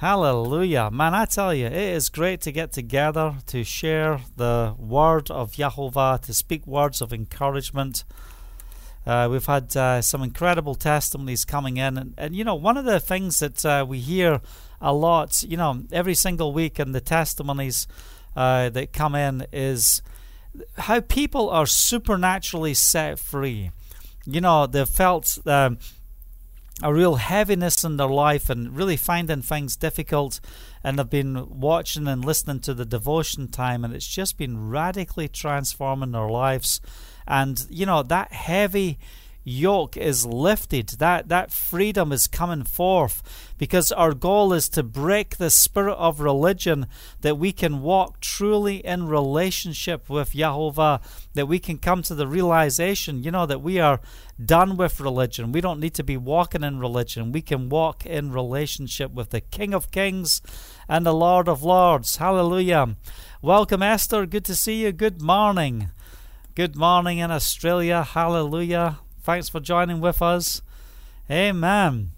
[0.00, 0.90] Hallelujah.
[0.90, 5.52] Man, I tell you, it is great to get together to share the word of
[5.52, 8.04] Yahovah, to speak words of encouragement.
[9.06, 11.96] Uh, we've had uh, some incredible testimonies coming in.
[11.96, 14.42] And, and, you know, one of the things that uh, we hear
[14.82, 17.88] a lot, you know, every single week in the testimonies
[18.36, 20.02] uh, that come in is
[20.76, 23.70] how people are supernaturally set free.
[24.26, 25.38] You know, they've felt.
[25.46, 25.78] Um,
[26.82, 30.40] a real heaviness in their life and really finding things difficult.
[30.84, 35.28] And they've been watching and listening to the devotion time, and it's just been radically
[35.28, 36.80] transforming their lives.
[37.26, 38.98] And, you know, that heavy
[39.46, 40.88] yoke is lifted.
[40.98, 43.22] That that freedom is coming forth
[43.56, 46.88] because our goal is to break the spirit of religion
[47.20, 51.00] that we can walk truly in relationship with Yahovah,
[51.34, 54.00] that we can come to the realization, you know, that we are
[54.44, 55.52] done with religion.
[55.52, 57.30] We don't need to be walking in religion.
[57.30, 60.42] We can walk in relationship with the King of Kings
[60.88, 62.16] and the Lord of Lords.
[62.16, 62.96] Hallelujah.
[63.40, 64.26] Welcome, Esther.
[64.26, 64.92] Good to see you.
[64.92, 65.90] Good morning.
[66.56, 68.02] Good morning in Australia.
[68.02, 68.98] Hallelujah.
[69.26, 70.62] Thanks for joining with us.
[71.28, 72.12] Amen.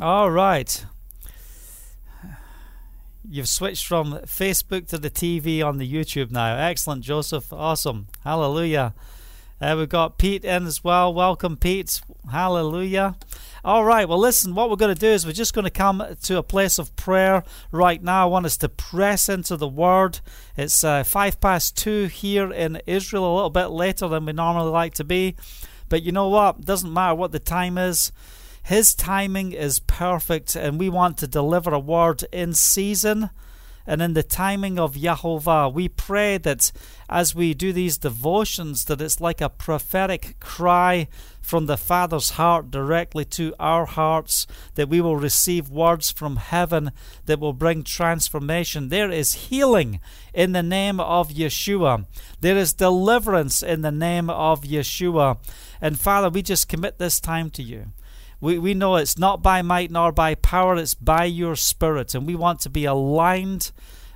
[0.00, 0.86] All right.
[3.28, 6.56] You've switched from Facebook to the TV on the YouTube now.
[6.56, 7.52] Excellent, Joseph.
[7.52, 8.06] Awesome.
[8.22, 8.94] Hallelujah.
[9.60, 11.12] Uh, we've got Pete in as well.
[11.12, 12.00] Welcome, Pete.
[12.30, 13.16] Hallelujah.
[13.64, 14.08] All right.
[14.08, 16.44] Well, listen, what we're going to do is we're just going to come to a
[16.44, 18.22] place of prayer right now.
[18.22, 20.20] I want us to press into the Word.
[20.56, 24.70] It's uh, five past two here in Israel, a little bit later than we normally
[24.70, 25.34] like to be.
[25.92, 26.62] But you know what?
[26.62, 28.12] Doesn't matter what the time is.
[28.62, 33.28] His timing is perfect, and we want to deliver a word in season
[33.86, 35.72] and in the timing of Yahovah.
[35.72, 36.72] We pray that
[37.08, 41.08] as we do these devotions, that it's like a prophetic cry
[41.40, 46.92] from the Father's heart directly to our hearts, that we will receive words from heaven
[47.26, 48.88] that will bring transformation.
[48.88, 50.00] There is healing
[50.32, 52.06] in the name of Yeshua,
[52.40, 55.38] there is deliverance in the name of Yeshua.
[55.80, 57.86] And Father, we just commit this time to you.
[58.42, 62.12] We, we know it's not by might nor by power, it's by your Spirit.
[62.12, 63.70] And we want to be aligned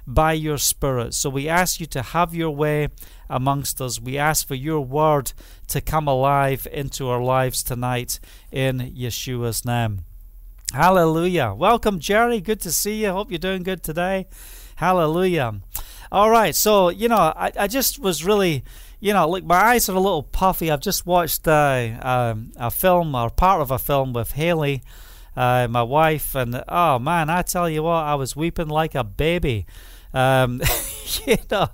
[0.04, 1.14] by your Spirit.
[1.14, 2.88] So we ask you to have your way
[3.30, 4.00] amongst us.
[4.00, 5.32] We ask for your word
[5.68, 8.18] to come alive into our lives tonight
[8.50, 10.00] in Yeshua's name.
[10.72, 11.54] Hallelujah.
[11.56, 12.40] Welcome, Jerry.
[12.40, 13.12] Good to see you.
[13.12, 14.26] Hope you're doing good today.
[14.74, 15.60] Hallelujah.
[16.10, 16.54] All right.
[16.54, 18.64] So, you know, I, I just was really
[19.00, 20.70] you know, look, my eyes are a little puffy.
[20.70, 24.82] I've just watched uh, um, a film or part of a film with Haley,
[25.36, 29.04] uh, my wife, and oh man, I tell you what, I was weeping like a
[29.04, 29.66] baby.
[30.14, 30.62] Um,
[31.26, 31.68] you know,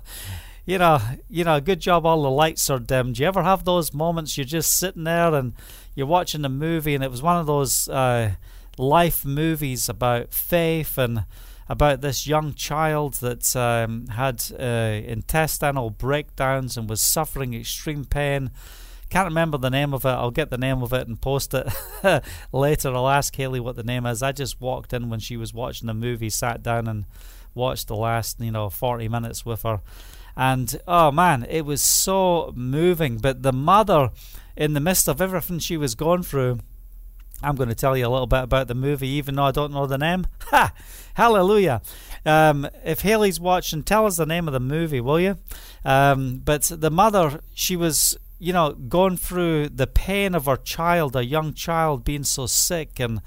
[0.65, 2.05] you know, you know, good job.
[2.05, 3.15] All the lights are dimmed.
[3.15, 5.53] Do you ever have those moments you're just sitting there and
[5.95, 8.31] you're watching a movie, and it was one of those uh,
[8.77, 11.25] life movies about faith and
[11.69, 18.51] about this young child that um, had uh, intestinal breakdowns and was suffering extreme pain.
[19.09, 20.09] Can't remember the name of it.
[20.09, 21.67] I'll get the name of it and post it
[22.51, 22.93] later.
[22.93, 24.23] I'll ask Haley what the name is.
[24.23, 27.05] I just walked in when she was watching the movie, sat down and
[27.53, 29.81] watched the last, you know, 40 minutes with her.
[30.35, 33.17] And oh man, it was so moving.
[33.17, 34.09] But the mother,
[34.57, 36.59] in the midst of everything she was going through,
[37.43, 39.73] I'm going to tell you a little bit about the movie, even though I don't
[39.73, 40.25] know the name.
[40.47, 40.73] Ha!
[41.15, 41.81] Hallelujah.
[42.25, 45.37] Um, if Haley's watching, tell us the name of the movie, will you?
[45.83, 51.15] Um, but the mother, she was, you know, going through the pain of her child,
[51.15, 53.21] a young child being so sick, and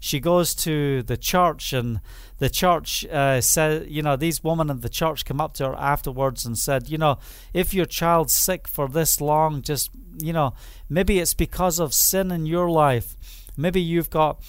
[0.00, 2.00] she goes to the church, and
[2.38, 5.76] the church uh, said, you know, these women in the church come up to her
[5.76, 7.18] afterwards and said, you know,
[7.54, 10.54] if your child's sick for this long, just, you know,
[10.88, 13.16] maybe it's because of sin in your life
[13.56, 14.42] Maybe you've got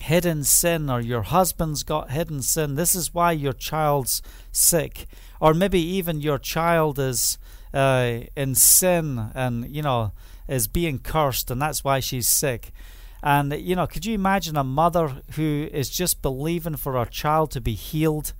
[0.00, 2.74] hidden sin or your husband's got hidden sin.
[2.74, 4.22] This is why your child's
[4.52, 5.06] sick.
[5.40, 7.38] Or maybe even your child is
[7.72, 10.12] uh, in sin and, you know,
[10.48, 12.72] is being cursed and that's why she's sick.
[13.22, 17.50] And, you know, could you imagine a mother who is just believing for her child
[17.52, 18.32] to be healed?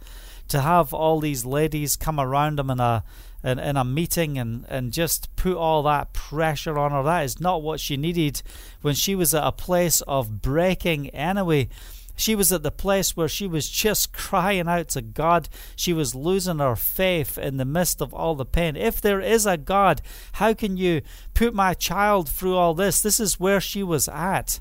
[0.49, 3.05] To have all these ladies come around them in a
[3.43, 7.03] in, in a meeting and, and just put all that pressure on her.
[7.03, 8.43] That is not what she needed
[8.83, 11.69] when she was at a place of breaking anyway.
[12.17, 15.49] She was at the place where she was just crying out to God.
[15.75, 18.77] She was losing her faith in the midst of all the pain.
[18.77, 20.03] If there is a God,
[20.33, 21.01] how can you
[21.33, 23.01] put my child through all this?
[23.01, 24.61] This is where she was at.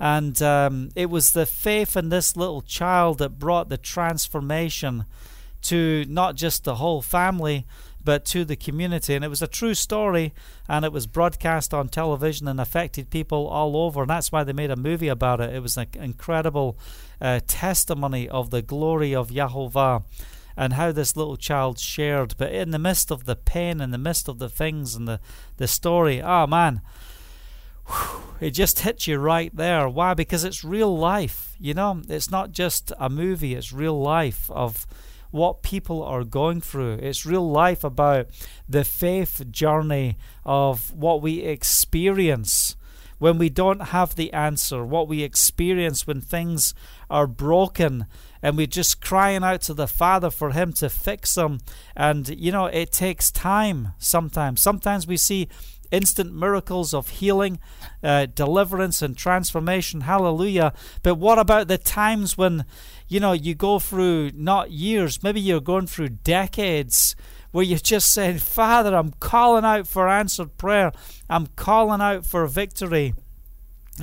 [0.00, 5.04] And um, it was the faith in this little child that brought the transformation
[5.62, 7.66] to not just the whole family,
[8.04, 9.14] but to the community.
[9.14, 10.32] And it was a true story,
[10.68, 14.02] and it was broadcast on television and affected people all over.
[14.02, 15.54] And that's why they made a movie about it.
[15.54, 16.78] It was an incredible
[17.20, 20.04] uh, testimony of the glory of Yahovah
[20.56, 22.34] and how this little child shared.
[22.38, 25.20] But in the midst of the pain, in the midst of the things and the,
[25.56, 26.80] the story, oh man,
[28.40, 29.88] it just hits you right there.
[29.88, 30.14] Why?
[30.14, 31.54] Because it's real life.
[31.58, 34.86] You know, it's not just a movie, it's real life of
[35.34, 36.92] what people are going through.
[37.02, 38.28] It's real life about
[38.68, 42.76] the faith journey of what we experience
[43.18, 46.72] when we don't have the answer, what we experience when things
[47.10, 48.06] are broken
[48.42, 51.58] and we're just crying out to the Father for Him to fix them.
[51.96, 54.62] And, you know, it takes time sometimes.
[54.62, 55.48] Sometimes we see
[55.90, 57.58] instant miracles of healing,
[58.02, 60.02] uh, deliverance, and transformation.
[60.02, 60.72] Hallelujah.
[61.02, 62.64] But what about the times when,
[63.14, 67.14] you know, you go through not years, maybe you're going through decades
[67.52, 70.90] where you're just saying, Father, I'm calling out for answered prayer,
[71.30, 73.14] I'm calling out for victory.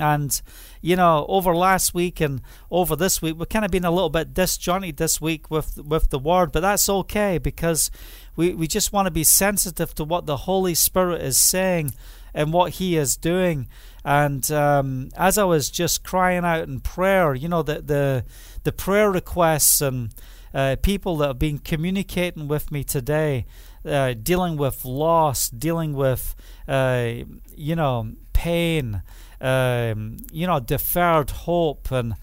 [0.00, 0.40] And,
[0.80, 4.08] you know, over last week and over this week, we've kind of been a little
[4.08, 7.90] bit disjointed this week with with the word, but that's okay because
[8.34, 11.92] we, we just want to be sensitive to what the Holy Spirit is saying
[12.34, 13.68] and what He is doing.
[14.04, 18.24] And um, as I was just crying out in prayer, you know, the the,
[18.64, 20.14] the prayer requests and
[20.54, 23.46] uh, people that have been communicating with me today,
[23.86, 26.34] uh, dealing with loss, dealing with,
[26.68, 27.12] uh,
[27.56, 29.02] you know, pain
[29.42, 31.90] um, you know, deferred hope.
[31.90, 32.14] And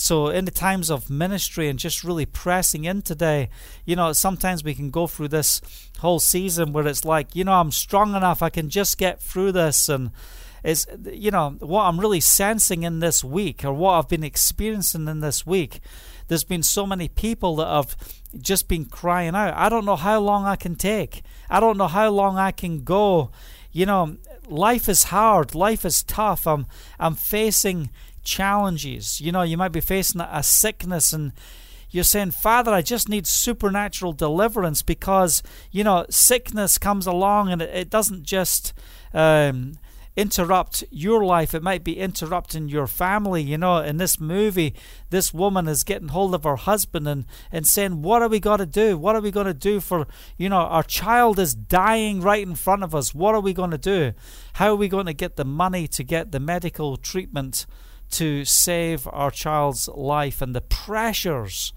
[0.00, 3.50] so, in the times of ministry and just really pressing in today,
[3.84, 5.60] you know, sometimes we can go through this
[5.98, 9.52] whole season where it's like, you know, I'm strong enough, I can just get through
[9.52, 9.90] this.
[9.90, 10.12] And
[10.64, 15.06] it's, you know, what I'm really sensing in this week or what I've been experiencing
[15.06, 15.80] in this week.
[16.28, 17.94] There's been so many people that have
[18.38, 19.52] just been crying out.
[19.54, 21.20] I don't know how long I can take.
[21.50, 23.32] I don't know how long I can go.
[23.70, 24.16] You know,
[24.48, 26.46] life is hard, life is tough.
[26.46, 26.66] I'm
[26.98, 27.90] I'm facing
[28.22, 29.20] challenges.
[29.20, 31.32] You know, you might be facing a sickness and
[31.90, 37.60] you're saying, Father, I just need supernatural deliverance because, you know, sickness comes along and
[37.60, 38.72] it, doesn't just
[39.12, 39.72] um,
[40.16, 43.42] interrupt your life, it might be interrupting your family.
[43.42, 44.74] You know, in this movie,
[45.10, 48.60] this woman is getting hold of her husband and, and saying, What are we going
[48.60, 48.96] to do?
[48.96, 50.06] What are we going to do for,
[50.36, 53.14] you know, our child is dying right in front of us.
[53.14, 54.12] What are we going to do?
[54.54, 57.66] How are we going to get the money to get the medical treatment
[58.10, 61.72] to save our child's life and the pressures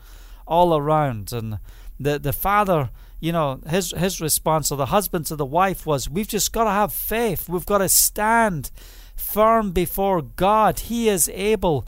[0.48, 1.32] all around?
[1.32, 1.60] And
[2.00, 2.90] the, the father
[3.24, 6.66] you know, his his response or the husband to the wife was, "We've just got
[6.66, 7.48] to have faith.
[7.48, 8.70] We've got to stand
[9.16, 10.78] firm before God.
[10.92, 11.88] He is able."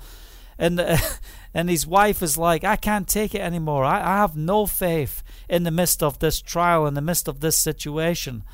[0.57, 0.80] And
[1.53, 3.83] and his wife is like, "I can't take it anymore.
[3.83, 7.42] I, I have no faith in the midst of this trial, in the midst of
[7.42, 8.45] this situation."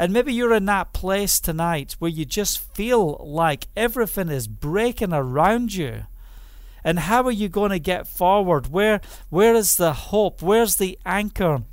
[0.00, 5.12] And maybe you're in that place tonight where you just feel like everything is breaking
[5.12, 6.06] around you.
[6.82, 8.68] And how are you going to get forward?
[8.68, 10.40] Where where is the hope?
[10.40, 11.64] Where's the anchor?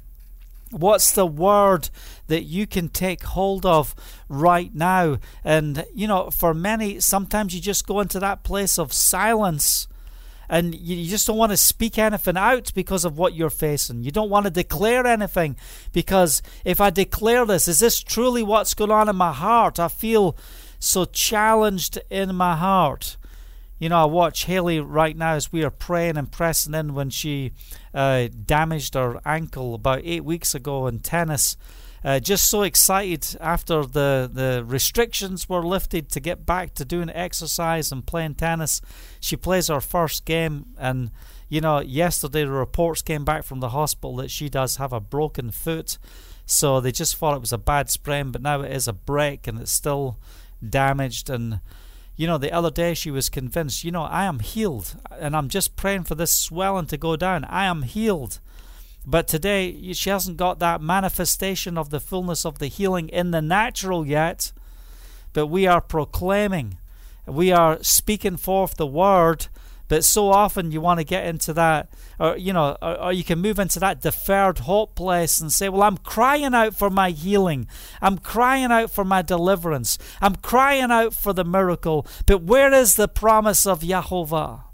[0.72, 1.90] What's the word
[2.28, 3.96] that you can take hold of
[4.28, 5.20] right now?
[5.46, 9.88] And, you know, for many, sometimes you just go into that place of silence
[10.50, 14.04] and you just don't want to speak anything out because of what you're facing.
[14.04, 15.56] You don't want to declare anything
[15.92, 19.80] because if I declare this, is this truly what's going on in my heart?
[19.80, 20.38] I feel
[20.80, 23.18] so challenged in my heart.
[23.80, 27.10] You know, I watch Haley right now as we are praying and pressing in when
[27.12, 27.52] she
[27.94, 31.58] uh, damaged her ankle about eight weeks ago in tennis.
[32.08, 37.10] Uh, just so excited after the, the restrictions were lifted to get back to doing
[37.10, 38.80] exercise and playing tennis.
[39.20, 41.12] She plays her first game, and
[41.50, 45.02] you know, yesterday the reports came back from the hospital that she does have a
[45.02, 45.98] broken foot.
[46.46, 49.46] So they just thought it was a bad sprain, but now it is a break
[49.46, 50.18] and it's still
[50.66, 51.30] damaged.
[51.30, 51.60] And
[52.16, 55.50] you know, the other day she was convinced, you know, I am healed and I'm
[55.50, 57.44] just praying for this swelling to go down.
[57.44, 58.40] I am healed.
[59.08, 63.42] But today she hasn't got that manifestation of the fullness of the healing in the
[63.42, 64.52] natural yet.
[65.34, 66.78] But we are proclaiming,
[67.26, 69.48] we are speaking forth the word
[69.88, 73.24] but so often you want to get into that, or you know, or, or, you
[73.24, 77.12] can move into that deferred hope place and say, "Well, I'm crying out for my
[77.12, 77.68] healing.
[78.02, 79.98] I'm crying out for my deliverance.
[80.22, 82.06] I'm crying out for the miracle.
[82.26, 84.67] But where is the promise of Yahovah?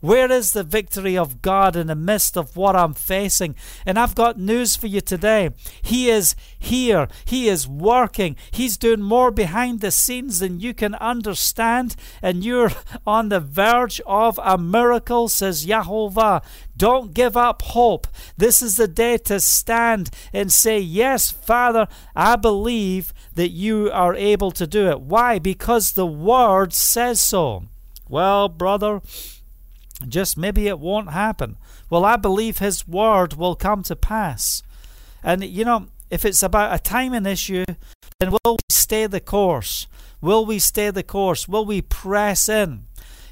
[0.00, 3.54] Where is the victory of God in the midst of what I'm facing?
[3.84, 5.50] And I've got news for you today.
[5.82, 7.08] He is here.
[7.24, 8.36] He is working.
[8.50, 11.96] He's doing more behind the scenes than you can understand.
[12.22, 12.72] And you're
[13.06, 16.44] on the verge of a miracle, says Yahovah.
[16.76, 18.06] Don't give up hope.
[18.36, 24.14] This is the day to stand and say, Yes, Father, I believe that you are
[24.14, 25.00] able to do it.
[25.00, 25.38] Why?
[25.38, 27.64] Because the Word says so.
[28.08, 29.00] Well, brother,
[30.08, 31.56] just maybe it won't happen.
[31.88, 34.62] Well, I believe His Word will come to pass.
[35.22, 37.64] And, you know, if it's about a timing issue,
[38.20, 39.86] then will we stay the course?
[40.20, 41.48] Will we stay the course?
[41.48, 42.84] Will we press in?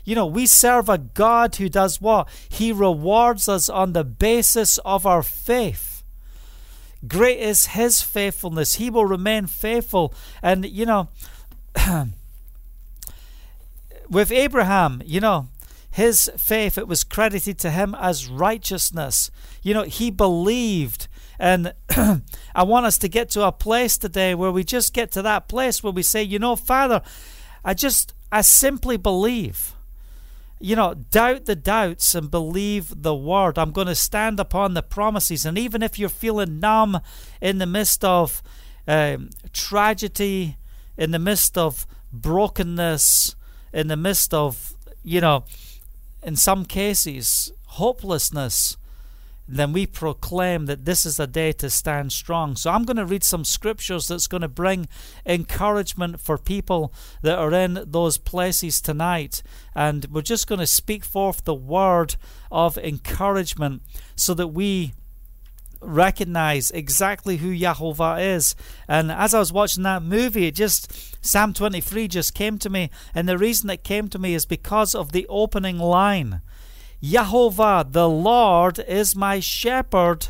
[0.04, 2.28] You know, we serve a God who does what?
[2.48, 6.02] He rewards us on the basis of our faith.
[7.06, 8.74] Great is His faithfulness.
[8.74, 10.12] He will remain faithful.
[10.42, 11.08] And, you know,
[14.10, 15.48] with Abraham, you know,
[15.94, 19.30] his faith, it was credited to him as righteousness.
[19.62, 21.06] You know, he believed.
[21.38, 21.72] And
[22.52, 25.46] I want us to get to a place today where we just get to that
[25.46, 27.00] place where we say, you know, Father,
[27.64, 29.76] I just, I simply believe.
[30.58, 33.56] You know, doubt the doubts and believe the word.
[33.56, 35.46] I'm going to stand upon the promises.
[35.46, 36.98] And even if you're feeling numb
[37.40, 38.42] in the midst of
[38.88, 40.56] um, tragedy,
[40.96, 43.36] in the midst of brokenness,
[43.72, 44.74] in the midst of,
[45.04, 45.44] you know,
[46.24, 48.76] in some cases, hopelessness,
[49.46, 52.56] then we proclaim that this is a day to stand strong.
[52.56, 54.88] So I'm going to read some scriptures that's going to bring
[55.26, 59.42] encouragement for people that are in those places tonight.
[59.74, 62.16] And we're just going to speak forth the word
[62.50, 63.82] of encouragement
[64.16, 64.94] so that we
[65.84, 68.54] recognize exactly who Yahovah is.
[68.88, 72.90] And as I was watching that movie, it just Psalm 23 just came to me,
[73.14, 76.40] and the reason it came to me is because of the opening line.
[77.02, 80.28] Yahovah, the Lord, is my shepherd,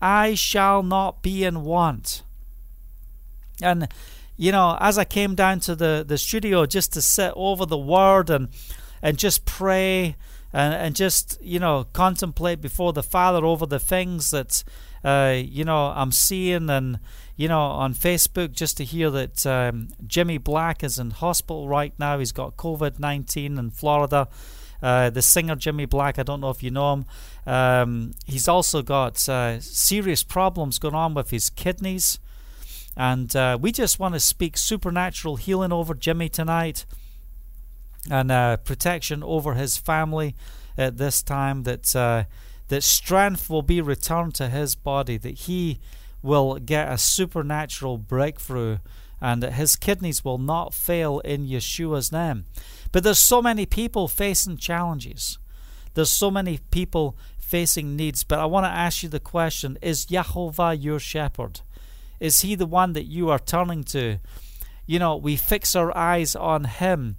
[0.00, 2.22] I shall not be in want.
[3.62, 3.88] And
[4.36, 7.76] you know, as I came down to the, the studio just to sit over the
[7.76, 8.48] word and
[9.02, 10.16] and just pray
[10.52, 14.64] and, and just, you know, contemplate before the Father over the things that
[15.04, 16.98] uh, you know, I'm seeing and
[17.36, 21.94] you know on Facebook just to hear that um, Jimmy Black is in hospital right
[21.98, 22.18] now.
[22.18, 24.28] He's got COVID 19 in Florida.
[24.82, 27.04] Uh, the singer Jimmy Black, I don't know if you know him.
[27.46, 32.18] Um, he's also got uh, serious problems going on with his kidneys.
[32.96, 36.86] And uh, we just want to speak supernatural healing over Jimmy tonight
[38.10, 40.34] and uh, protection over his family
[40.76, 41.64] at this time.
[41.64, 42.24] That uh,
[42.70, 45.80] that strength will be returned to his body, that he
[46.22, 48.78] will get a supernatural breakthrough,
[49.20, 52.44] and that his kidneys will not fail in Yeshua's name.
[52.92, 55.38] But there's so many people facing challenges.
[55.94, 58.22] There's so many people facing needs.
[58.22, 61.62] But I want to ask you the question Is Yahovah your shepherd?
[62.20, 64.18] Is he the one that you are turning to?
[64.86, 67.16] You know, we fix our eyes on him.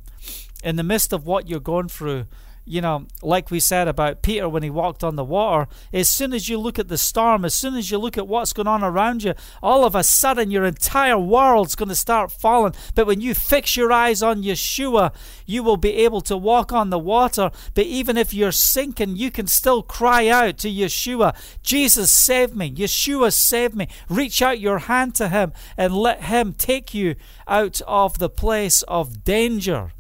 [0.64, 2.26] In the midst of what you're going through,
[2.66, 6.32] you know, like we said about Peter when he walked on the water, as soon
[6.32, 8.84] as you look at the storm, as soon as you look at what's going on
[8.84, 12.74] around you, all of a sudden your entire world's going to start falling.
[12.94, 15.14] But when you fix your eyes on Yeshua,
[15.46, 17.52] you will be able to walk on the water.
[17.74, 22.72] But even if you're sinking, you can still cry out to Yeshua, Jesus, save me.
[22.72, 23.88] Yeshua, save me.
[24.08, 27.16] Reach out your hand to him and let him take you
[27.48, 29.92] out of the place of danger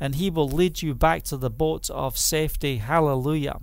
[0.00, 2.78] and he will lead you back to the boat of safety.
[2.78, 3.60] Hallelujah.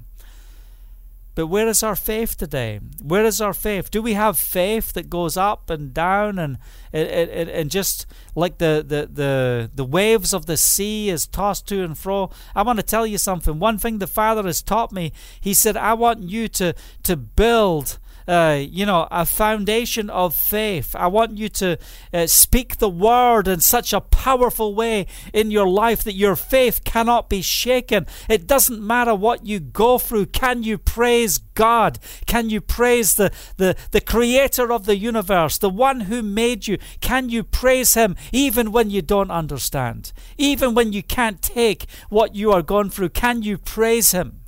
[1.35, 2.79] But where is our faith today?
[3.03, 3.91] Where is our faith?
[3.91, 6.57] Do we have faith that goes up and down and
[6.93, 11.67] and, and, and just like the, the, the, the waves of the sea is tossed
[11.67, 12.29] to and fro?
[12.55, 13.59] I want to tell you something.
[13.59, 15.11] One thing the Father has taught me,
[15.41, 16.73] He said, I want you to,
[17.03, 20.95] to build uh, you know, a foundation of faith.
[20.95, 21.77] I want you to
[22.13, 26.83] uh, speak the word in such a powerful way in your life that your faith
[26.83, 28.07] cannot be shaken.
[28.29, 30.27] It doesn't matter what you go through.
[30.27, 31.99] Can you praise God?
[32.25, 36.77] Can you praise the, the, the creator of the universe, the one who made you?
[37.01, 40.11] Can you praise him even when you don't understand?
[40.37, 44.41] Even when you can't take what you are going through, can you praise him?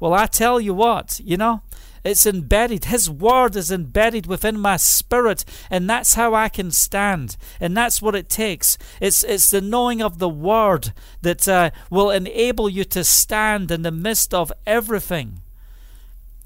[0.00, 1.62] Well, I tell you what, you know,
[2.04, 2.86] it's embedded.
[2.86, 7.36] His word is embedded within my spirit, and that's how I can stand.
[7.60, 8.76] And that's what it takes.
[9.00, 10.92] It's it's the knowing of the word
[11.22, 15.40] that uh, will enable you to stand in the midst of everything.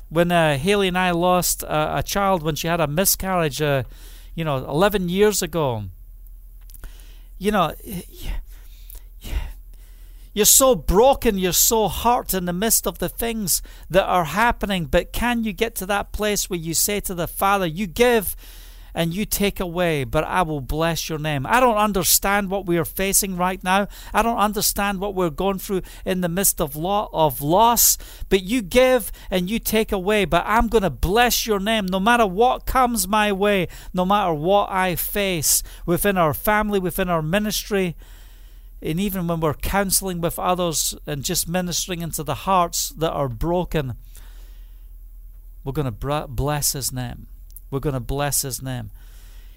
[0.08, 3.82] When uh, Haley and I lost uh, a child when she had a miscarriage, uh,
[4.34, 5.84] you know, 11 years ago,
[7.38, 7.72] you know
[10.32, 14.87] You're so broken, you're so hurt in the midst of the things that are happening.
[14.87, 18.37] But can you get to that place where you say to the Father, You give
[18.94, 21.47] and you take away, but I will bless your name.
[21.47, 23.87] I don't understand what we are facing right now.
[24.12, 27.97] I don't understand what we're going through in the midst of law of loss,
[28.28, 32.00] but you give and you take away, but I'm going to bless your name no
[32.00, 37.23] matter what comes my way, no matter what I face within our family, within our
[37.23, 37.94] ministry
[38.80, 43.28] and even when we're counseling with others and just ministering into the hearts that are
[43.28, 43.94] broken,
[45.64, 47.26] we're going to bless His name.
[47.70, 48.90] We're going to bless His name.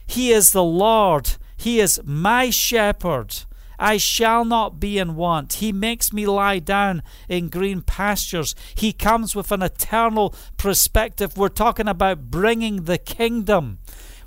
[0.06, 1.38] He is the Lord.
[1.56, 3.44] He is my shepherd.
[3.78, 5.54] I shall not be in want.
[5.54, 8.54] He makes me lie down in green pastures.
[8.76, 11.36] He comes with an eternal perspective.
[11.36, 13.80] We're talking about bringing the kingdom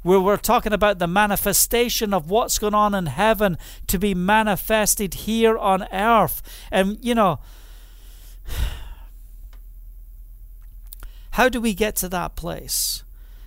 [0.05, 3.59] where we're talking about the manifestation of what's going on in heaven
[3.89, 6.43] to be manifested here on earth.
[6.71, 7.41] And, you know,
[11.33, 13.03] how do we get to that place?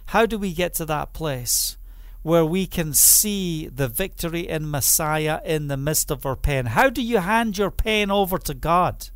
[0.08, 1.78] How do we get to that place?
[2.24, 6.66] where we can see the victory in Messiah in the midst of our pain.
[6.66, 9.12] How do you hand your pain over to God?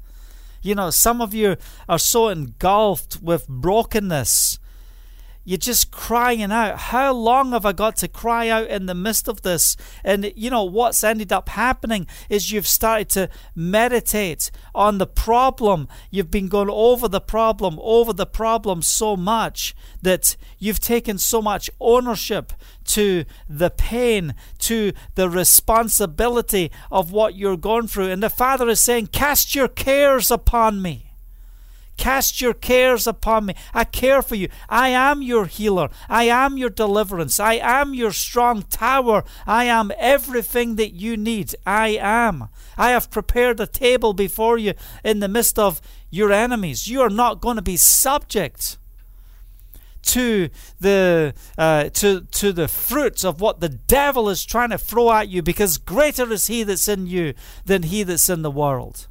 [0.61, 1.57] You know, some of you
[1.89, 4.59] are so engulfed with brokenness
[5.43, 6.77] you're just crying out.
[6.77, 9.75] How long have I got to cry out in the midst of this?
[10.03, 15.87] And you know, what's ended up happening is you've started to meditate on the problem.
[16.09, 21.41] You've been going over the problem, over the problem so much that you've taken so
[21.41, 22.53] much ownership
[22.85, 28.09] to the pain, to the responsibility of what you're going through.
[28.09, 31.10] And the Father is saying, Cast your cares upon me.
[32.01, 33.53] Cast your cares upon me.
[33.75, 34.49] I care for you.
[34.67, 35.89] I am your healer.
[36.09, 37.39] I am your deliverance.
[37.39, 39.23] I am your strong tower.
[39.45, 41.53] I am everything that you need.
[41.63, 42.47] I am.
[42.75, 45.79] I have prepared a table before you in the midst of
[46.09, 46.87] your enemies.
[46.87, 48.79] You are not going to be subject
[50.01, 55.11] to the uh, to to the fruits of what the devil is trying to throw
[55.11, 59.07] at you because greater is he that's in you than he that's in the world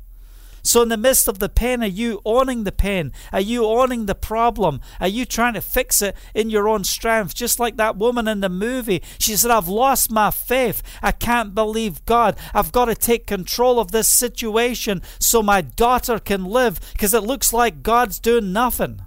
[0.63, 3.13] so, in the midst of the pain, are you owning the pain?
[3.33, 4.81] Are you owning the problem?
[5.01, 7.35] Are you trying to fix it in your own strength?
[7.35, 9.03] Just like that woman in the movie.
[9.19, 10.83] She said, I've lost my faith.
[11.03, 12.37] I can't believe God.
[12.53, 17.23] I've got to take control of this situation so my daughter can live because it
[17.23, 19.03] looks like God's doing nothing.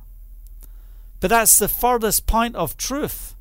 [1.20, 3.36] But that's the furthest point of truth.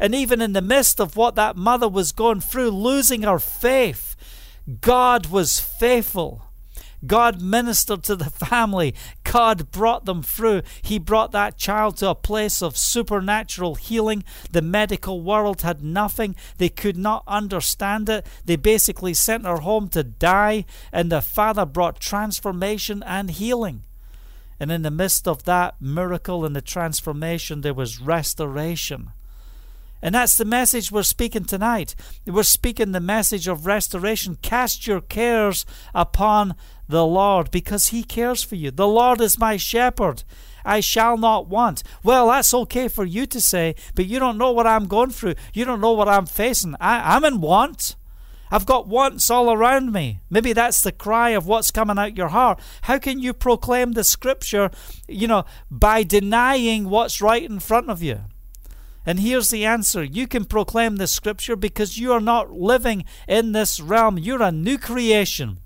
[0.00, 4.16] And even in the midst of what that mother was going through, losing her faith,
[4.80, 6.42] God was faithful.
[7.06, 8.94] God ministered to the family.
[9.24, 10.62] God brought them through.
[10.82, 14.24] He brought that child to a place of supernatural healing.
[14.50, 16.36] The medical world had nothing.
[16.58, 18.26] They could not understand it.
[18.44, 23.82] They basically sent her home to die, and the father brought transformation and healing.
[24.60, 29.10] And in the midst of that miracle and the transformation, there was restoration.
[30.04, 31.94] And that's the message we're speaking tonight.
[32.26, 34.36] We're speaking the message of restoration.
[34.42, 35.64] Cast your cares
[35.94, 36.56] upon
[36.88, 38.70] the Lord because he cares for you.
[38.70, 40.24] The Lord is my shepherd.
[40.64, 41.82] I shall not want.
[42.02, 45.34] Well, that's okay for you to say, but you don't know what I'm going through.
[45.52, 46.74] You don't know what I'm facing.
[46.80, 47.96] I, I'm in want.
[48.50, 50.20] I've got wants all around me.
[50.30, 52.60] Maybe that's the cry of what's coming out your heart.
[52.82, 54.70] How can you proclaim the scripture,
[55.08, 58.20] you know, by denying what's right in front of you?
[59.06, 63.52] And here's the answer you can proclaim the scripture because you are not living in
[63.52, 64.18] this realm.
[64.18, 65.58] You're a new creation.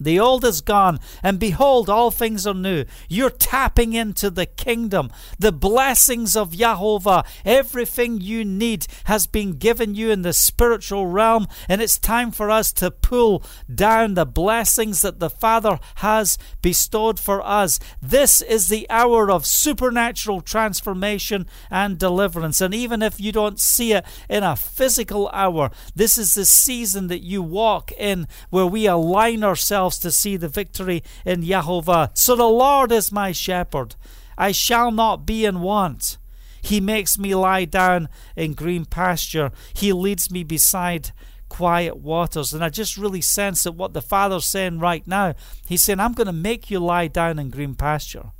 [0.00, 2.86] The old is gone, and behold, all things are new.
[3.08, 7.24] You're tapping into the kingdom, the blessings of Jehovah.
[7.44, 12.50] Everything you need has been given you in the spiritual realm, and it's time for
[12.50, 17.78] us to pull down the blessings that the Father has bestowed for us.
[18.00, 22.60] This is the hour of supernatural transformation and deliverance.
[22.60, 27.08] And even if you don't see it in a physical hour, this is the season
[27.08, 32.10] that you walk in where we align ourselves ourselves to see the victory in Jehovah.
[32.14, 33.96] So the Lord is my shepherd.
[34.38, 36.18] I shall not be in want.
[36.62, 39.50] He makes me lie down in green pasture.
[39.74, 41.12] He leads me beside
[41.48, 42.52] quiet waters.
[42.52, 45.34] And I just really sense that what the Father's saying right now,
[45.66, 48.30] He's saying, I'm going to make you lie down in green pasture.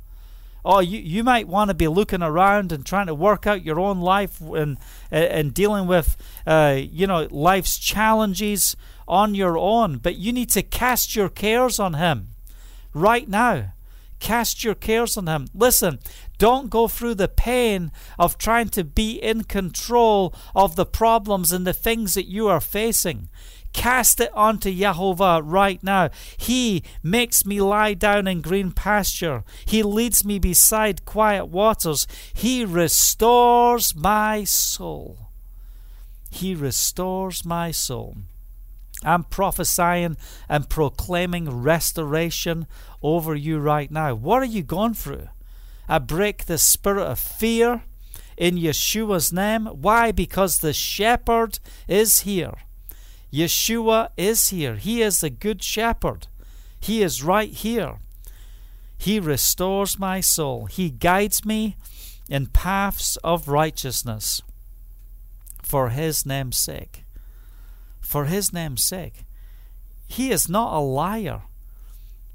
[0.63, 3.79] Oh, you, you might want to be looking around and trying to work out your
[3.79, 4.77] own life and,
[5.09, 8.75] and dealing with, uh, you know, life's challenges
[9.11, 12.29] on your own, but you need to cast your cares on Him
[12.93, 13.73] right now.
[14.19, 15.47] Cast your cares on Him.
[15.53, 15.99] Listen,
[16.37, 21.67] don't go through the pain of trying to be in control of the problems and
[21.67, 23.27] the things that you are facing.
[23.73, 26.09] Cast it onto Jehovah right now.
[26.37, 29.43] He makes me lie down in green pasture.
[29.65, 32.07] He leads me beside quiet waters.
[32.33, 35.29] He restores my soul.
[36.29, 38.17] He restores my soul.
[39.03, 42.67] I'm prophesying and proclaiming restoration
[43.01, 44.13] over you right now.
[44.15, 45.27] What are you going through?
[45.89, 47.83] I break the spirit of fear
[48.37, 49.65] in Yeshua's name.
[49.65, 50.11] Why?
[50.11, 52.53] Because the shepherd is here.
[53.31, 54.75] Yeshua is here.
[54.75, 56.27] He is the good shepherd.
[56.79, 57.99] He is right here.
[58.97, 60.65] He restores my soul.
[60.65, 61.75] He guides me
[62.29, 64.41] in paths of righteousness
[65.63, 67.00] for his name's sake.
[68.11, 69.23] For his name's sake.
[70.05, 71.43] He is not a liar.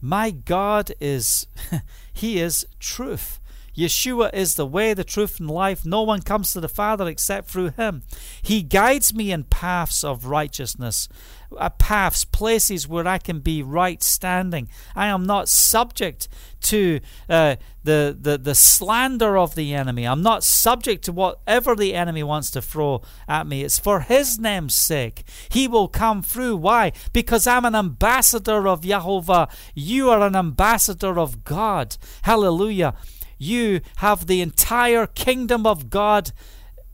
[0.00, 1.48] My God is,
[2.14, 3.40] He is truth.
[3.76, 5.84] Yeshua is the way, the truth, and life.
[5.84, 8.04] No one comes to the Father except through Him.
[8.40, 11.10] He guides me in paths of righteousness,
[11.56, 14.68] uh, paths, places where I can be right standing.
[14.94, 16.28] I am not subject
[16.62, 20.06] to uh, the, the, the slander of the enemy.
[20.06, 23.62] I'm not subject to whatever the enemy wants to throw at me.
[23.62, 25.24] It's for His name's sake.
[25.48, 26.56] He will come through.
[26.56, 26.92] Why?
[27.12, 29.48] Because I'm an ambassador of Jehovah.
[29.74, 31.96] You are an ambassador of God.
[32.22, 32.94] Hallelujah
[33.38, 36.32] you have the entire kingdom of God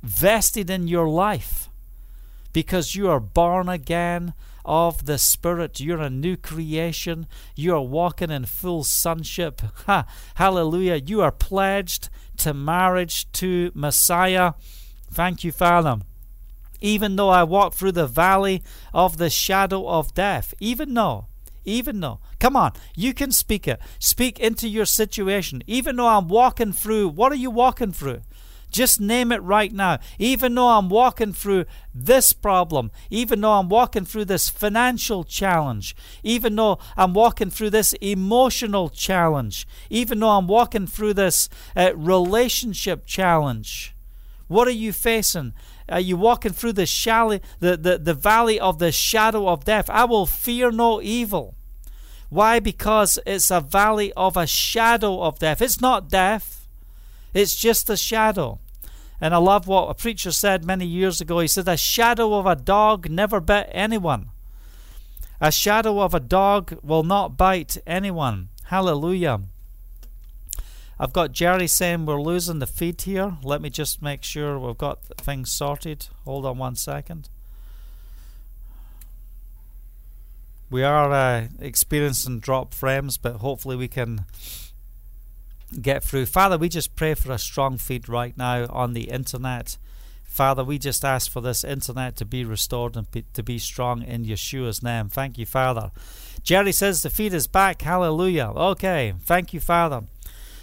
[0.03, 1.69] vested in your life
[2.53, 4.35] because you are born again
[4.65, 5.81] of the Spirit.
[5.81, 7.27] You're a new creation.
[7.57, 9.61] You are walking in full sonship.
[9.87, 10.97] Ha, hallelujah.
[10.97, 14.53] You are pledged to marriage to Messiah.
[15.11, 15.99] Thank you, Father.
[16.81, 18.63] Even though I walk through the valley
[18.93, 21.27] of the shadow of death, even though
[21.65, 23.81] even though, come on, you can speak it.
[23.99, 25.63] Speak into your situation.
[25.67, 28.23] Even though I'm walking through, what are you walking through?
[28.73, 29.99] Just name it right now.
[30.19, 35.95] Even though I'm walking through this problem, even though I'm walking through this financial challenge,
[36.23, 41.93] even though I'm walking through this emotional challenge, even though I'm walking through this uh,
[41.95, 43.95] relationship challenge,
[44.49, 45.53] what are you facing?
[45.89, 49.91] Are you walking through the, shally, the, the, the valley of the shadow of death?
[49.91, 51.55] I will fear no evil.
[52.31, 52.61] Why?
[52.61, 55.61] Because it's a valley of a shadow of death.
[55.61, 56.62] It's not death,
[57.35, 58.59] it's just a shadow.
[59.21, 61.39] And I love what a preacher said many years ago.
[61.39, 64.31] He said, A shadow of a dog never bit anyone.
[65.41, 68.49] A shadow of a dog will not bite anyone.
[68.65, 69.41] Hallelujah.
[70.99, 73.37] I've got Jerry saying we're losing the feed here.
[73.43, 76.07] Let me just make sure we've got things sorted.
[76.25, 77.29] Hold on one second.
[80.71, 84.25] We are uh, experiencing drop frames, but hopefully we can
[85.81, 86.27] get through.
[86.27, 89.79] Father, we just pray for a strong feed right now on the internet.
[90.25, 94.03] Father, we just ask for this internet to be restored and be, to be strong
[94.03, 95.09] in Yeshua's name.
[95.09, 95.91] Thank you, Father.
[96.43, 97.83] Jerry says the feed is back.
[97.83, 98.51] Hallelujah.
[98.57, 99.15] Okay.
[99.25, 100.05] Thank you, Father.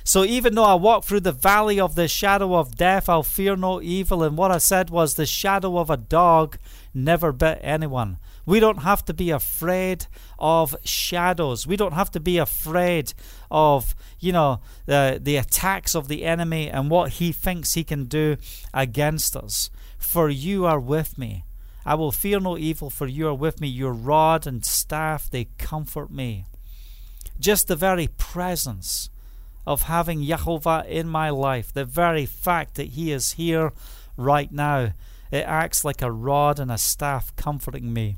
[0.03, 3.55] So even though I walk through the valley of the shadow of death, I'll fear
[3.55, 4.23] no evil.
[4.23, 6.57] And what I said was, the shadow of a dog
[6.93, 8.17] never bit anyone.
[8.49, 10.07] We don't have to be afraid
[10.39, 11.67] of shadows.
[11.67, 13.13] We don't have to be afraid
[13.51, 18.05] of, you know, the, the attacks of the enemy and what he thinks he can
[18.05, 18.37] do
[18.73, 19.69] against us.
[19.99, 21.43] For you are with me.
[21.85, 23.67] I will fear no evil, for you are with me.
[23.67, 26.45] Your rod and staff, they comfort me.
[27.39, 29.11] Just the very presence
[29.67, 33.73] of having Jehovah in my life, the very fact that He is here
[34.17, 34.93] right now,
[35.29, 38.17] it acts like a rod and a staff comforting me.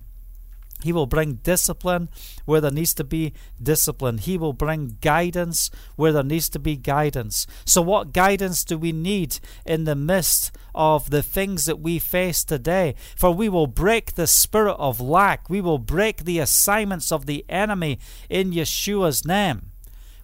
[0.84, 2.10] He will bring discipline
[2.46, 4.17] where there needs to be discipline.
[4.17, 7.48] He will bring guidance where there needs to be guidance.
[7.65, 12.44] So, what guidance do we need in the midst of the things that we face
[12.44, 12.96] today?
[13.15, 17.46] For we will break the spirit of lack, we will break the assignments of the
[17.50, 19.70] enemy in Yeshua's name.